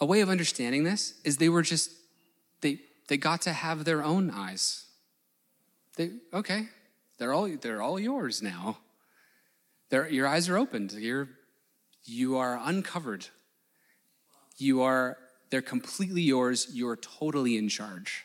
[0.00, 1.90] A way of understanding this is they were just,
[2.60, 4.86] they, they got to have their own eyes.
[5.96, 6.68] They, okay,
[7.18, 8.78] they're all, they're all yours now.
[9.90, 10.92] They're, your eyes are opened.
[10.92, 11.28] You're,
[12.04, 13.26] you are uncovered.
[14.56, 15.18] You are,
[15.50, 16.68] they're completely yours.
[16.72, 18.24] You're totally in charge.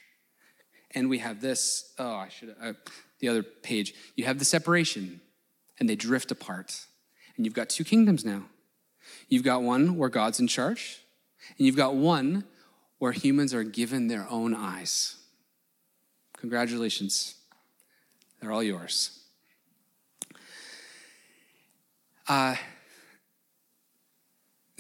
[0.91, 2.73] And we have this, oh, I should, uh,
[3.19, 3.93] the other page.
[4.15, 5.21] You have the separation,
[5.79, 6.86] and they drift apart.
[7.36, 8.43] And you've got two kingdoms now.
[9.27, 10.99] You've got one where God's in charge,
[11.57, 12.43] and you've got one
[12.99, 15.15] where humans are given their own eyes.
[16.38, 17.36] Congratulations.
[18.39, 19.19] They're all yours.
[22.27, 22.55] Uh,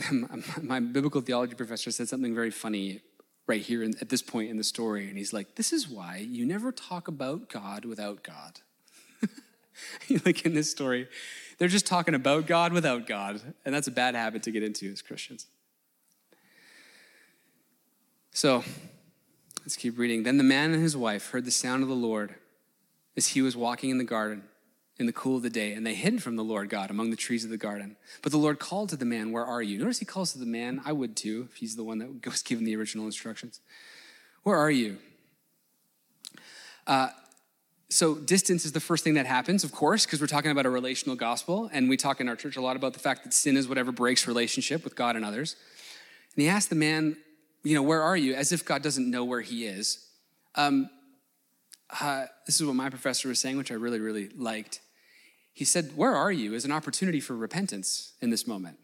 [0.61, 3.01] my biblical theology professor said something very funny
[3.47, 5.07] right here at this point in the story.
[5.07, 8.59] And he's like, This is why you never talk about God without God.
[10.25, 11.07] like in this story,
[11.57, 13.41] they're just talking about God without God.
[13.65, 15.47] And that's a bad habit to get into as Christians.
[18.31, 18.63] So
[19.61, 20.23] let's keep reading.
[20.23, 22.35] Then the man and his wife heard the sound of the Lord
[23.15, 24.43] as he was walking in the garden
[24.99, 27.15] in the cool of the day, and they hid from the Lord God among the
[27.15, 27.95] trees of the garden.
[28.21, 29.79] But the Lord called to the man, Where are you?
[29.79, 30.81] Notice he calls to the man.
[30.85, 33.59] I would too, if he's the one that was given the original instructions.
[34.43, 34.97] Where are you?
[36.85, 37.09] Uh,
[37.89, 40.69] so, distance is the first thing that happens, of course, because we're talking about a
[40.69, 43.55] relational gospel, and we talk in our church a lot about the fact that sin
[43.55, 45.55] is whatever breaks relationship with God and others.
[46.35, 47.17] And he asked the man,
[47.63, 48.35] You know, where are you?
[48.35, 50.05] As if God doesn't know where he is.
[50.55, 50.89] Um,
[52.01, 54.81] uh, this is what my professor was saying, which I really, really liked.
[55.53, 56.53] He said, Where are you?
[56.53, 58.77] is an opportunity for repentance in this moment.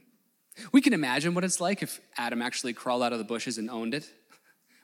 [0.71, 3.69] We can imagine what it's like if Adam actually crawled out of the bushes and
[3.69, 4.10] owned it.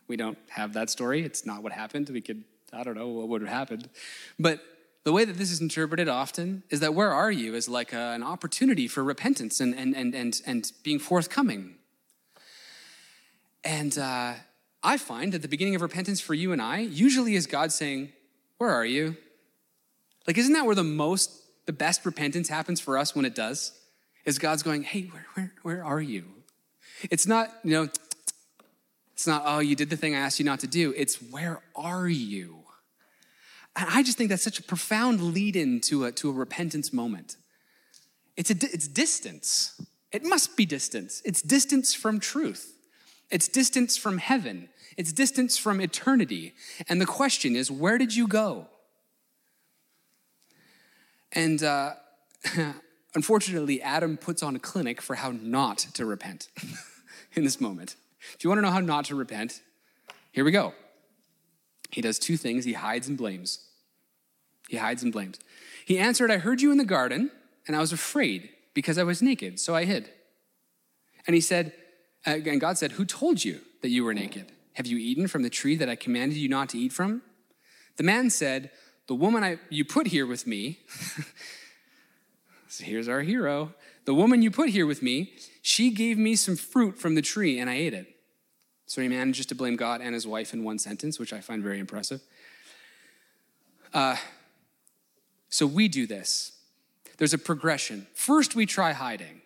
[0.07, 1.23] We don't have that story.
[1.23, 2.09] It's not what happened.
[2.09, 3.89] We could, I don't know what would have happened.
[4.39, 4.61] But
[5.03, 8.13] the way that this is interpreted often is that where are you is like a,
[8.13, 11.75] an opportunity for repentance and, and, and, and, and being forthcoming.
[13.63, 14.33] And uh,
[14.83, 18.13] I find that the beginning of repentance for you and I usually is God saying,
[18.57, 19.17] Where are you?
[20.27, 21.31] Like, isn't that where the most,
[21.65, 23.73] the best repentance happens for us when it does?
[24.25, 26.25] Is God's going, Hey, where, where, where are you?
[27.11, 27.89] It's not, you know,
[29.13, 30.93] it's not, oh, you did the thing I asked you not to do.
[30.95, 32.57] It's, Where are you?
[33.75, 36.93] And I just think that's such a profound lead in to a, to a repentance
[36.93, 37.37] moment.
[38.37, 39.79] It's, a, it's distance.
[40.11, 41.21] It must be distance.
[41.25, 42.77] It's distance from truth.
[43.29, 44.69] It's distance from heaven.
[44.97, 46.53] It's distance from eternity.
[46.87, 48.67] And the question is, where did you go?
[51.31, 51.93] And uh,
[53.15, 56.49] unfortunately, Adam puts on a clinic for how not to repent
[57.33, 57.95] in this moment.
[58.33, 59.61] If you want to know how not to repent,
[60.31, 60.73] here we go.
[61.91, 63.59] He does two things he hides and blames.
[64.67, 65.39] He hides and blames.
[65.85, 67.31] He answered, I heard you in the garden,
[67.67, 70.09] and I was afraid because I was naked, so I hid.
[71.27, 71.73] And he said,
[72.25, 74.51] and God said, Who told you that you were naked?
[74.73, 77.21] Have you eaten from the tree that I commanded you not to eat from?
[77.97, 78.71] The man said,
[79.07, 80.79] The woman I, you put here with me,
[82.67, 83.73] so here's our hero.
[84.05, 87.59] The woman you put here with me, she gave me some fruit from the tree
[87.59, 88.07] and I ate it.
[88.87, 91.63] So he manages to blame God and his wife in one sentence, which I find
[91.63, 92.21] very impressive.
[93.93, 94.15] Uh,
[95.49, 96.51] so we do this.
[97.17, 98.07] There's a progression.
[98.13, 99.41] First, we try hiding,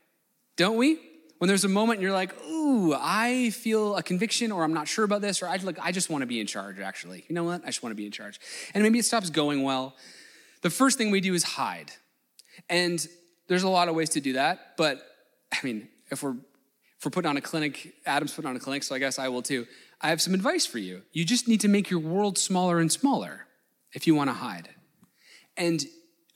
[0.56, 1.00] don't we?
[1.40, 5.04] When there's a moment you're like, ooh, I feel a conviction or I'm not sure
[5.04, 7.26] about this, or I, like, I just want to be in charge, actually.
[7.28, 7.64] You know what?
[7.64, 8.40] I just want to be in charge.
[8.74, 9.96] And maybe it stops going well.
[10.62, 11.92] The first thing we do is hide.
[12.70, 13.06] And
[13.48, 15.02] there's a lot of ways to do that, but
[15.52, 16.36] I mean, if we're
[17.00, 19.30] if we're putting on a clinic, Adam's putting on a clinic, so I guess I
[19.30, 19.66] will too.
[20.02, 21.04] I have some advice for you.
[21.14, 23.48] You just need to make your world smaller and smaller
[23.94, 24.68] if you want to hide.
[25.56, 25.82] And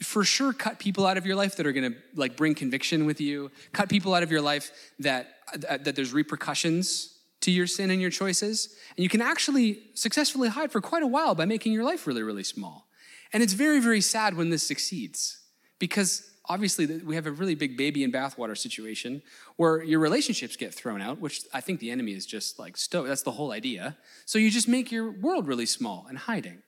[0.04, 3.06] for sure cut people out of your life that are going to like bring conviction
[3.06, 3.52] with you.
[3.72, 5.28] Cut people out of your life that
[5.70, 8.76] uh, that there's repercussions to your sin and your choices.
[8.96, 12.24] And you can actually successfully hide for quite a while by making your life really
[12.24, 12.88] really small.
[13.32, 15.40] And it's very very sad when this succeeds
[15.80, 19.22] because obviously we have a really big baby in bathwater situation
[19.56, 23.08] where your relationships get thrown out which i think the enemy is just like stoked
[23.08, 23.98] that's the whole idea.
[24.26, 26.62] So you just make your world really small and hiding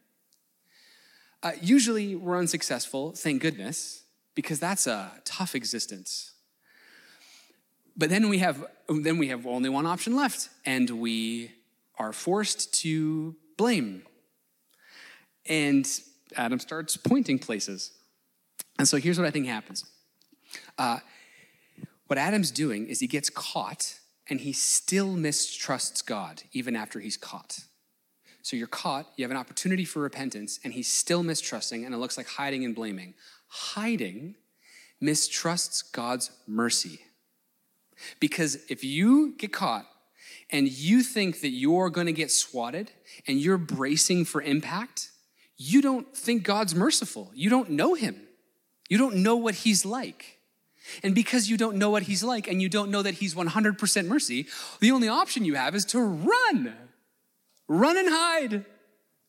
[1.46, 4.04] uh, usually we're unsuccessful, thank goodness,
[4.34, 6.34] because that's a tough existence.
[7.96, 11.52] but then we have then we have only one option left, and we
[11.98, 14.04] are forced to blame.
[15.48, 15.88] And
[16.36, 17.92] Adam starts pointing places.
[18.78, 19.86] And so here's what I think happens.
[20.78, 21.00] Uh,
[22.08, 27.18] what Adam's doing is he gets caught and he still mistrusts God even after he's
[27.18, 27.60] caught.
[28.46, 31.98] So you're caught, you have an opportunity for repentance, and he's still mistrusting, and it
[31.98, 33.16] looks like hiding and blaming.
[33.48, 34.36] Hiding
[35.02, 37.00] mistrusts God's mercy.
[38.20, 39.88] Because if you get caught
[40.52, 42.92] and you think that you're going to get swatted
[43.26, 45.10] and you're bracing for impact,
[45.58, 47.32] you don't think God's merciful.
[47.34, 48.16] You don't know him.
[48.90, 50.38] You don't know what he's like.
[51.02, 54.06] And because you don't know what he's like and you don't know that he's 100%
[54.06, 54.46] mercy,
[54.82, 56.76] the only option you have is to run.
[57.68, 58.66] Run and hide.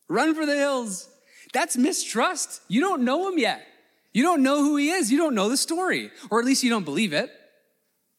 [0.07, 1.09] Run for the hills.
[1.53, 2.61] That's mistrust.
[2.67, 3.65] You don't know him yet.
[4.13, 5.11] You don't know who he is.
[5.11, 7.31] You don't know the story, or at least you don't believe it.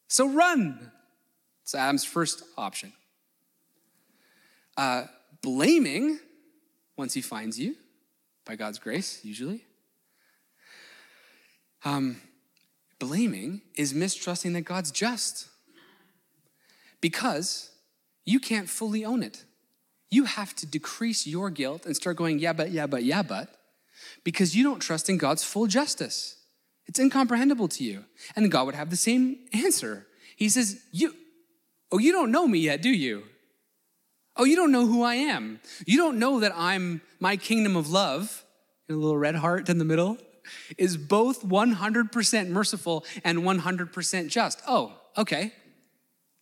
[0.08, 0.92] So run.
[1.62, 2.92] It's Adam's first option.
[4.76, 5.04] Uh,
[5.42, 6.18] blaming,
[6.96, 7.76] once he finds you,
[8.44, 9.64] by God's grace, usually.
[11.84, 12.20] Um,
[12.98, 15.48] blaming is mistrusting that God's just
[17.00, 17.70] because
[18.24, 19.44] you can't fully own it
[20.10, 23.48] you have to decrease your guilt and start going, yeah, but, yeah, but, yeah, but,
[24.24, 26.36] because you don't trust in God's full justice.
[26.86, 28.04] It's incomprehensible to you.
[28.34, 30.06] And God would have the same answer.
[30.36, 31.14] He says, You,
[31.92, 33.24] oh, you don't know me yet, do you?
[34.36, 35.60] Oh, you don't know who I am.
[35.84, 38.44] You don't know that I'm my kingdom of love,
[38.88, 40.16] a little red heart in the middle,
[40.78, 44.62] is both 100% merciful and 100% just.
[44.66, 45.52] Oh, okay.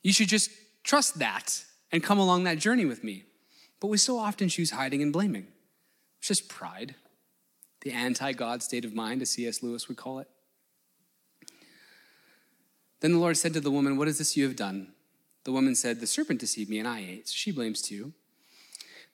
[0.02, 0.50] You should just
[0.84, 3.24] trust that and come along that journey with me.
[3.80, 5.48] But we so often choose hiding and blaming.
[6.18, 6.94] It's just pride,
[7.82, 9.62] the anti God state of mind, as C.S.
[9.62, 10.28] Lewis would call it.
[13.00, 14.92] Then the Lord said to the woman, What is this you have done?
[15.44, 17.28] The woman said, The serpent deceived me and I ate.
[17.28, 18.12] So she blames too.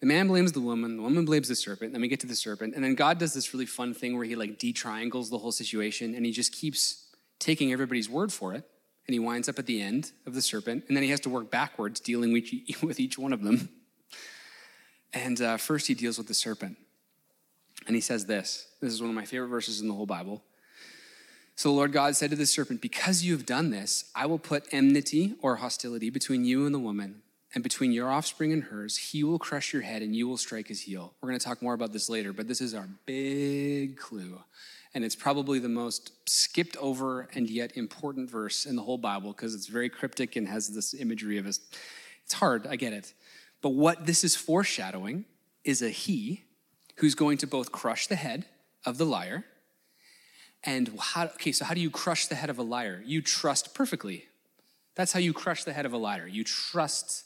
[0.01, 2.35] The man blames the woman, the woman blames the serpent, then we get to the
[2.35, 5.53] serpent, and then God does this really fun thing where he like de-triangles the whole
[5.53, 7.07] situation and he just keeps
[7.39, 8.65] taking everybody's word for it,
[9.07, 11.29] and he winds up at the end of the serpent, and then he has to
[11.29, 13.69] work backwards dealing with each one of them.
[15.15, 16.79] And uh, first, he deals with the serpent.
[17.87, 20.43] And he says this this is one of my favorite verses in the whole Bible.
[21.55, 24.39] So the Lord God said to the serpent, Because you have done this, I will
[24.39, 27.23] put enmity or hostility between you and the woman,
[27.55, 28.97] and between your offspring and hers.
[28.97, 31.13] He will crush your head, and you will strike his heel.
[31.21, 34.41] We're going to talk more about this later, but this is our big clue.
[34.95, 39.33] And it's probably the most skipped over and yet important verse in the whole Bible
[39.33, 41.61] because it's very cryptic and has this imagery of us.
[42.25, 43.13] It's hard, I get it.
[43.63, 45.25] But what this is foreshadowing
[45.65, 46.43] is a he
[46.97, 48.45] who's going to both crush the head
[48.85, 49.45] of the liar.
[50.65, 53.03] And how, okay, so how do you crush the head of a liar?
[53.05, 54.27] You trust perfectly.
[54.95, 56.27] That's how you crush the head of a liar.
[56.27, 57.25] You trust,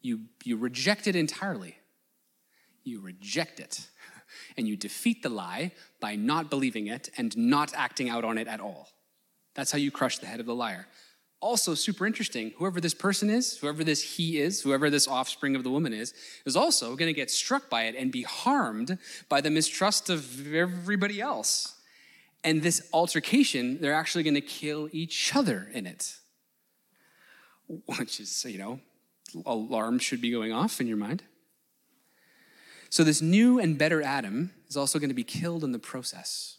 [0.00, 1.76] you, you reject it entirely.
[2.82, 3.86] You reject it.
[4.56, 8.48] And you defeat the lie by not believing it and not acting out on it
[8.48, 8.88] at all.
[9.54, 10.88] That's how you crush the head of the liar
[11.44, 12.52] also super interesting.
[12.56, 16.14] Whoever this person is, whoever this he is, whoever this offspring of the woman is,
[16.46, 20.54] is also going to get struck by it and be harmed by the mistrust of
[20.54, 21.78] everybody else.
[22.42, 26.16] And this altercation, they're actually going to kill each other in it.
[27.98, 28.80] Which is, you know,
[29.44, 31.24] alarm should be going off in your mind.
[32.88, 36.58] So, this new and better Adam is also going to be killed in the process.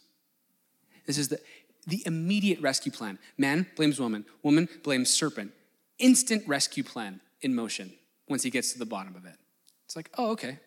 [1.06, 1.40] This is the,
[1.86, 3.18] the immediate rescue plan.
[3.38, 5.52] Man blames woman, woman blames serpent.
[5.98, 7.92] Instant rescue plan in motion
[8.28, 9.36] once he gets to the bottom of it.
[9.84, 10.58] It's like, oh, okay.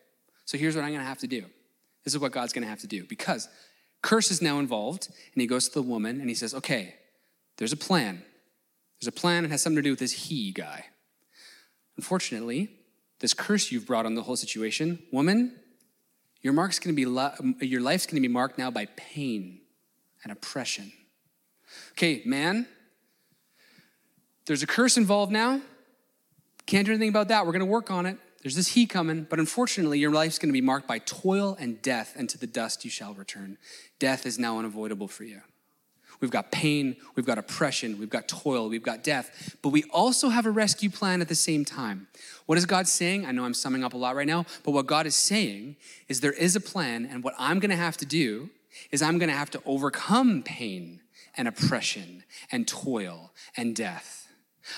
[0.46, 1.46] So here's what I'm going to have to do.
[2.04, 3.48] This is what God's going to have to do because
[4.02, 5.08] curse is now involved.
[5.34, 6.96] And he goes to the woman and he says, okay,
[7.58, 8.24] there's a plan.
[9.00, 9.40] There's a plan.
[9.40, 10.86] And it has something to do with this he guy.
[11.98, 12.72] Unfortunately,
[13.20, 15.60] this curse you've brought on the whole situation, woman,
[16.42, 19.60] your mark's going to be your life's going to be marked now by pain
[20.24, 20.94] and oppression.
[21.92, 22.68] Okay, man,
[24.46, 25.62] there's a curse involved now.
[26.66, 27.46] Can't do anything about that.
[27.46, 28.18] We're going to work on it.
[28.42, 31.82] There's this he coming, but unfortunately, your life's going to be marked by toil and
[31.82, 33.58] death, and to the dust you shall return.
[34.00, 35.42] Death is now unavoidable for you.
[36.22, 40.30] We've got pain, we've got oppression, we've got toil, we've got death, but we also
[40.30, 42.08] have a rescue plan at the same time.
[42.46, 43.26] What is God saying?
[43.26, 45.78] I know I'm summing up a lot right now, but what God is saying
[46.10, 48.50] is there is a plan, and what I'm gonna have to do
[48.92, 51.02] is I'm gonna have to overcome pain
[51.38, 54.28] and oppression and toil and death.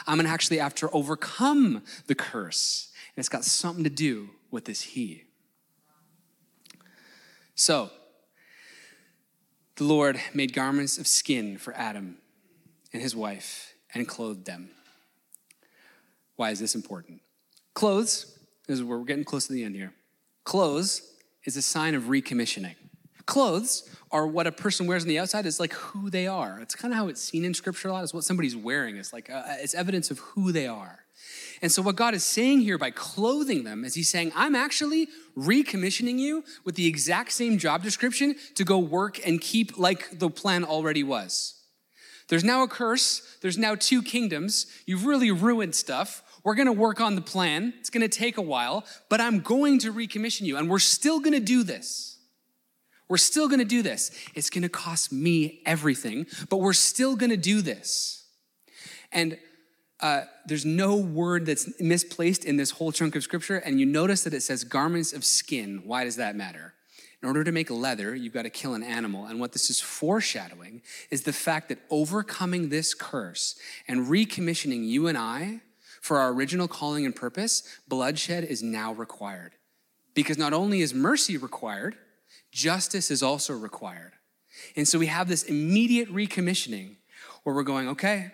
[0.08, 2.91] I'm gonna actually have to overcome the curse.
[3.16, 5.24] And it's got something to do with this He.
[7.56, 7.91] So,
[9.76, 12.18] the Lord made garments of skin for Adam
[12.93, 14.70] and his wife and clothed them.
[16.36, 17.22] Why is this important?
[17.74, 18.38] Clothes,
[18.68, 19.93] this is where we're getting close to the end here.
[20.43, 21.02] Clothes
[21.45, 22.76] is a sign of recommissioning.
[23.32, 26.60] Clothes are what a person wears on the outside is like who they are.
[26.62, 28.04] It's kind of how it's seen in scripture a lot.
[28.04, 28.98] Is what somebody's wearing.
[28.98, 31.06] It's like uh, it's evidence of who they are.
[31.62, 35.08] And so what God is saying here by clothing them is He's saying, I'm actually
[35.38, 40.30] recommissioning you with the exact same job description to go work and keep like the
[40.30, 41.56] plan already was.
[42.28, 43.22] There's now a curse.
[43.42, 44.66] There's now two kingdoms.
[44.86, 46.22] You've really ruined stuff.
[46.44, 47.76] We're going to work on the plan.
[47.80, 50.58] It's going to take a while, but I'm going to recommission you.
[50.58, 52.12] And we're still going to do this.
[53.12, 54.09] We're still to do this.
[54.36, 58.26] It's to cost me everything, but we're still to do this.
[59.12, 59.38] And
[59.99, 63.57] uh, there's no word that's misplaced in this whole chunk of scripture.
[63.57, 65.82] And you notice that it says garments of skin.
[65.84, 66.74] Why does that matter?
[67.22, 69.26] In order to make leather, you've got to kill an animal.
[69.26, 73.59] And what this is foreshadowing is the fact that overcoming this curse
[73.89, 75.59] and recommissioning you and I
[75.99, 79.51] for our original calling and purpose, bloodshed is now required.
[80.14, 81.97] Because not only is mercy required,
[82.52, 84.14] justice is also required.
[84.76, 86.97] And so we have this immediate recommissioning
[87.43, 88.32] where we're going, okay,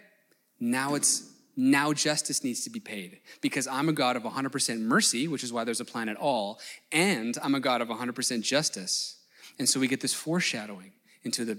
[0.60, 5.28] now it's now justice needs to be paid because I'm a God of 100% mercy,
[5.28, 6.60] which is why there's a plan at all,
[6.92, 9.18] and I'm a God of 100% justice.
[9.58, 10.92] And so we get this foreshadowing
[11.24, 11.58] into the,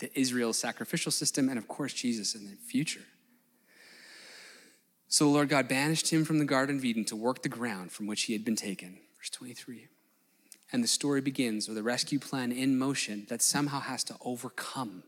[0.00, 3.04] the Israel sacrificial system and, of course, Jesus in the future.
[5.08, 7.90] So the Lord God banished him from the Garden of Eden to work the ground
[7.90, 8.98] from which he had been taken.
[9.16, 9.88] Verse 23.
[10.72, 15.02] And the story begins with a rescue plan in motion that somehow has to overcome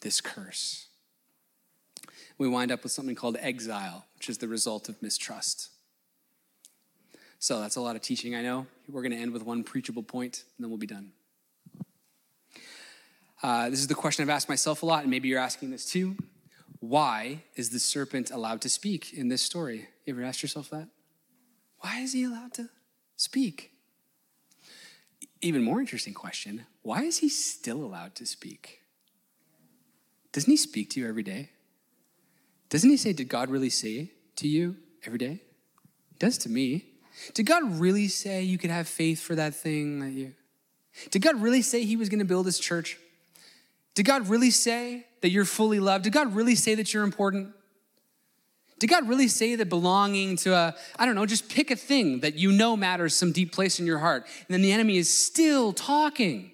[0.00, 0.86] this curse.
[2.38, 5.68] We wind up with something called exile, which is the result of mistrust.
[7.38, 8.66] So that's a lot of teaching, I know.
[8.88, 11.12] We're going to end with one preachable point, and then we'll be done.
[13.42, 15.84] Uh, this is the question I've asked myself a lot, and maybe you're asking this
[15.84, 16.16] too
[16.78, 19.88] why is the serpent allowed to speak in this story?
[20.04, 20.88] You ever asked yourself that?
[21.78, 22.70] Why is he allowed to
[23.16, 23.71] speak?
[25.42, 28.80] Even more interesting question why is he still allowed to speak?
[30.32, 31.50] Doesn't he speak to you every day?
[32.70, 35.42] Doesn't he say, Did God really say to you every day?
[36.08, 36.86] He does to me.
[37.34, 40.32] Did God really say you could have faith for that thing that you.
[41.10, 42.98] Did God really say he was going to build his church?
[43.94, 46.04] Did God really say that you're fully loved?
[46.04, 47.54] Did God really say that you're important?
[48.82, 52.18] Did God really say that belonging to a, I don't know, just pick a thing
[52.18, 55.16] that you know matters some deep place in your heart, and then the enemy is
[55.16, 56.50] still talking?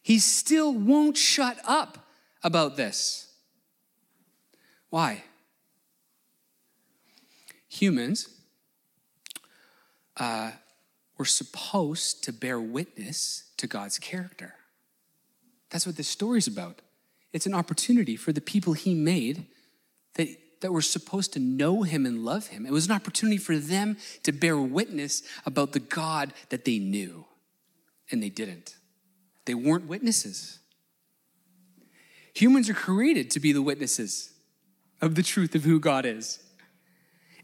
[0.00, 2.08] He still won't shut up
[2.42, 3.30] about this.
[4.88, 5.22] Why?
[7.68, 8.30] Humans
[10.16, 10.52] uh,
[11.18, 14.54] were supposed to bear witness to God's character.
[15.68, 16.80] That's what this story's about.
[17.34, 19.44] It's an opportunity for the people he made
[20.14, 20.28] that,
[20.60, 22.66] that were supposed to know him and love him.
[22.66, 27.26] It was an opportunity for them to bear witness about the God that they knew.
[28.10, 28.76] And they didn't.
[29.44, 30.58] They weren't witnesses.
[32.34, 34.32] Humans are created to be the witnesses
[35.00, 36.42] of the truth of who God is.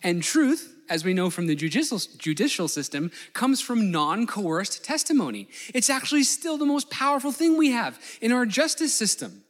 [0.02, 5.48] And truth as we know from the judicial, judicial system, comes from non coerced testimony.
[5.72, 9.43] It's actually still the most powerful thing we have in our justice system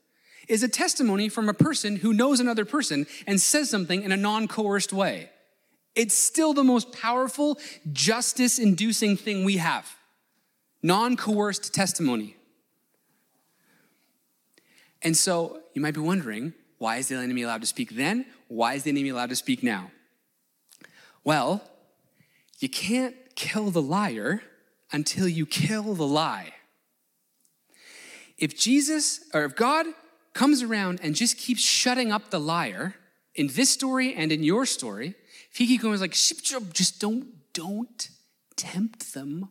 [0.49, 4.16] is a testimony from a person who knows another person and says something in a
[4.16, 5.30] non coerced way.
[5.95, 7.59] It's still the most powerful
[7.92, 9.97] justice inducing thing we have
[10.82, 12.36] non coerced testimony.
[15.03, 18.26] And so you might be wondering why is the enemy allowed to speak then?
[18.49, 19.90] Why is the enemy allowed to speak now?
[21.22, 21.62] Well,
[22.59, 24.42] you can't kill the liar
[24.92, 26.53] until you kill the lie.
[28.38, 29.86] If Jesus, or if God
[30.35, 32.95] comes around and just keeps shutting up the liar
[33.35, 35.14] in this story and in your story,
[35.51, 38.09] if he keeps going like, just don't, don't
[38.57, 39.49] tempt them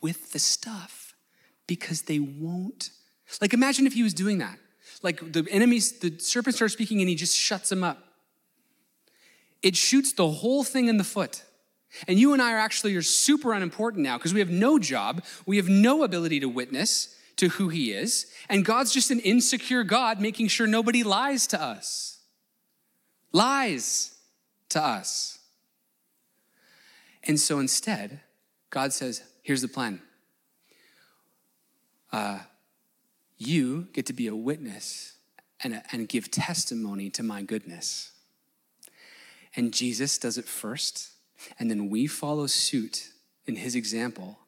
[0.00, 1.14] with the stuff
[1.66, 2.90] because they won't.
[3.40, 4.58] Like imagine if he was doing that.
[5.02, 8.06] Like the enemies, the serpent starts speaking and he just shuts them up
[9.66, 11.42] it shoots the whole thing in the foot.
[12.06, 15.24] And you and I are actually are super unimportant now because we have no job,
[15.44, 19.84] we have no ability to witness to who he is, and God's just an insecure
[19.84, 22.20] God making sure nobody lies to us.
[23.32, 24.16] Lies
[24.70, 25.38] to us.
[27.24, 28.20] And so instead,
[28.70, 30.00] God says, here's the plan.
[32.12, 32.38] Uh,
[33.36, 35.14] you get to be a witness
[35.62, 38.12] and, and give testimony to my goodness.
[39.54, 41.10] And Jesus does it first,
[41.58, 43.08] and then we follow suit
[43.46, 44.38] in his example,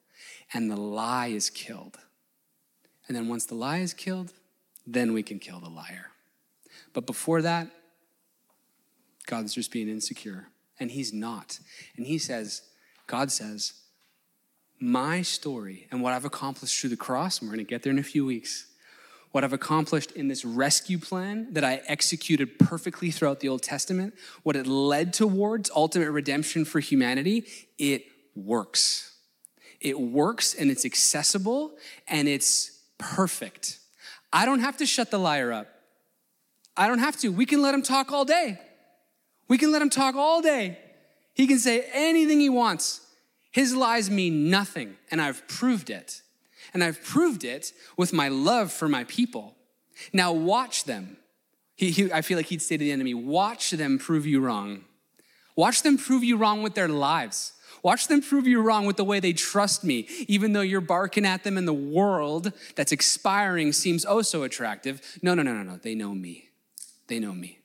[0.53, 1.99] and the lie is killed.
[3.09, 4.35] And then once the lie is killed,
[4.87, 6.11] then we can kill the liar.
[6.93, 7.69] But before that,
[9.27, 10.49] God's just being insecure
[10.79, 11.59] and he's not.
[11.97, 12.63] And he says,
[13.07, 13.75] God says,
[14.81, 17.93] my story and what I've accomplished through the cross, and we're going to get there
[17.93, 18.67] in a few weeks,
[19.33, 24.15] what I've accomplished in this rescue plan that I executed perfectly throughout the Old Testament,
[24.43, 27.45] what it led towards ultimate redemption for humanity,
[27.79, 28.05] it
[28.35, 29.17] works.
[29.81, 31.77] It works and it's accessible
[32.09, 33.79] and it's perfect.
[34.33, 35.69] I don't have to shut the liar up.
[36.77, 37.31] I don't have to.
[37.31, 38.59] We can let him talk all day.
[39.49, 40.79] We can let him talk all day.
[41.35, 43.01] He can say anything he wants.
[43.51, 46.23] His lies mean nothing, and I've proved it.
[46.75, 49.57] And I've proved it with my love for my people.
[50.13, 51.17] Now watch them.
[51.75, 54.85] He, he, I feel like he'd say to the enemy, Watch them prove you wrong.
[55.57, 57.55] Watch them prove you wrong with their lives.
[57.83, 61.25] Watch them prove you wrong with the way they trust me, even though you're barking
[61.25, 65.01] at them and the world that's expiring seems oh so attractive.
[65.23, 65.77] No, no, no, no, no.
[65.77, 66.49] They know me.
[67.07, 67.59] They know me.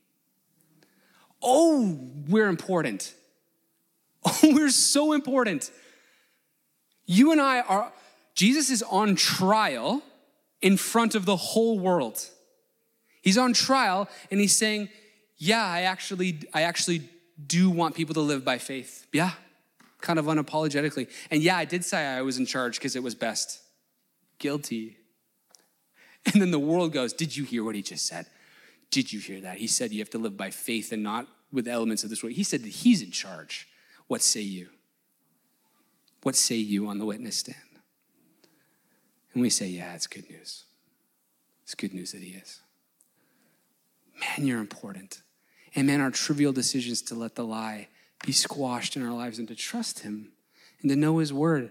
[1.41, 3.13] Oh, we're important.
[4.25, 5.69] Oh, we're so important.
[7.05, 7.91] You and I are,
[8.35, 10.01] Jesus is on trial
[10.61, 12.25] in front of the whole world.
[13.21, 14.87] He's on trial and he's saying,
[15.37, 17.09] Yeah, I actually, I actually
[17.45, 19.07] do want people to live by faith.
[19.11, 19.31] Yeah,
[20.03, 21.09] kind of unapologetically.
[21.31, 23.61] And yeah, I did say I was in charge because it was best.
[24.37, 24.97] Guilty.
[26.31, 28.27] And then the world goes, Did you hear what he just said?
[28.91, 29.57] Did you hear that?
[29.57, 32.35] He said you have to live by faith and not with elements of this world.
[32.35, 33.67] He said that he's in charge.
[34.07, 34.69] What say you?
[36.21, 37.57] What say you on the witness stand?
[39.33, 40.65] And we say, Yeah, it's good news.
[41.63, 42.59] It's good news that he is.
[44.19, 45.21] Man, you're important.
[45.75, 47.87] And man, our trivial decisions to let the lie
[48.23, 50.31] be squashed in our lives and to trust him
[50.81, 51.69] and to know his word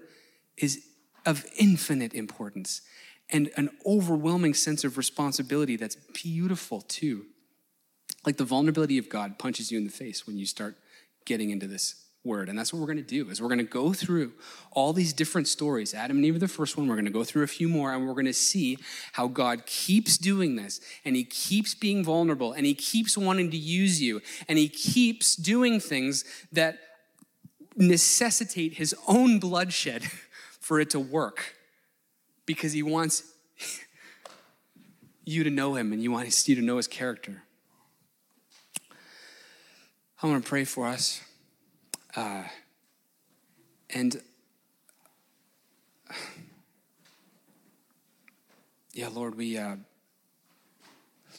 [0.57, 0.85] is
[1.27, 2.83] of infinite importance
[3.31, 7.27] and an overwhelming sense of responsibility that's beautiful too.
[8.25, 10.77] Like the vulnerability of God punches you in the face when you start
[11.25, 12.49] getting into this word.
[12.49, 14.33] And that's what we're going to do is we're going to go through
[14.71, 15.93] all these different stories.
[15.93, 16.87] Adam and Eve are the first one.
[16.87, 18.79] We're going to go through a few more and we're going to see
[19.13, 23.57] how God keeps doing this and he keeps being vulnerable and he keeps wanting to
[23.57, 26.79] use you and he keeps doing things that
[27.77, 30.05] necessitate his own bloodshed
[30.61, 31.57] for it to work
[32.47, 33.25] because he wants
[35.25, 37.43] you to know him and he wants you to know his character.
[40.23, 41.21] I want to pray for us.
[42.15, 42.45] Uh,
[43.91, 44.21] and
[48.93, 49.77] yeah, Lord, we uh,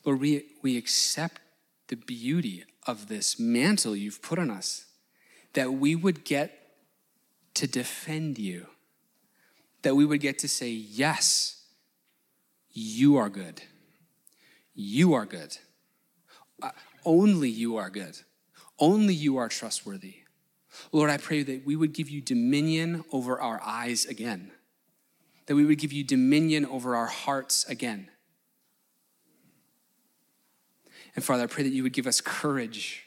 [0.06, 1.40] Lord, we we accept
[1.88, 4.86] the beauty of this mantle you've put on us,
[5.54, 6.60] that we would get
[7.54, 8.68] to defend you,
[9.84, 11.64] that we would get to say, yes,
[12.72, 13.62] you are good.
[14.74, 15.58] You are good.
[16.62, 16.72] Uh,
[17.06, 18.18] only you are good.
[18.80, 20.23] Only you are trustworthy.
[20.92, 24.52] Lord, I pray that we would give you dominion over our eyes again,
[25.48, 28.10] that we would give you dominion over our hearts again.
[31.16, 33.04] And Father, I pray that you would give us courage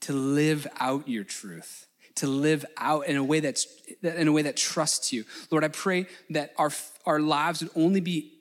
[0.00, 3.66] to live out your truth, to live out in a way that's
[4.02, 5.24] in a way that trusts you.
[5.50, 6.70] Lord, I pray that our,
[7.06, 8.32] our lives would only be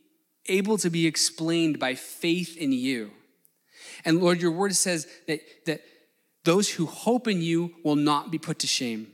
[0.47, 3.11] able to be explained by faith in you.
[4.03, 5.81] And Lord, your word says that, that
[6.45, 9.07] those who hope in you will not be put to shame.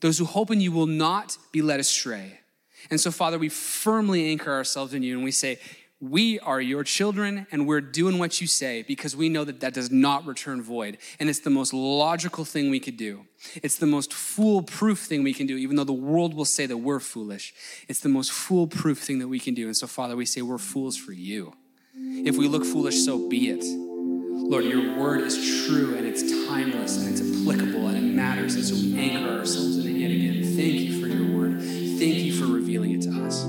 [0.00, 2.40] Those who hope in you will not be led astray.
[2.90, 5.58] And so, Father, we firmly anchor ourselves in you and we say,
[6.00, 9.74] we are your children and we're doing what you say because we know that that
[9.74, 10.96] does not return void.
[11.20, 13.26] And it's the most logical thing we could do.
[13.56, 16.78] It's the most foolproof thing we can do, even though the world will say that
[16.78, 17.52] we're foolish.
[17.86, 19.66] It's the most foolproof thing that we can do.
[19.66, 21.52] And so, Father, we say we're fools for you.
[21.94, 23.89] If we look foolish, so be it.
[24.48, 28.54] Lord, your word is true and it's timeless and it's applicable and it matters.
[28.56, 30.56] And so we anchor ourselves in it yet again.
[30.56, 31.60] Thank you for your word.
[31.60, 33.44] Thank you for revealing it to us.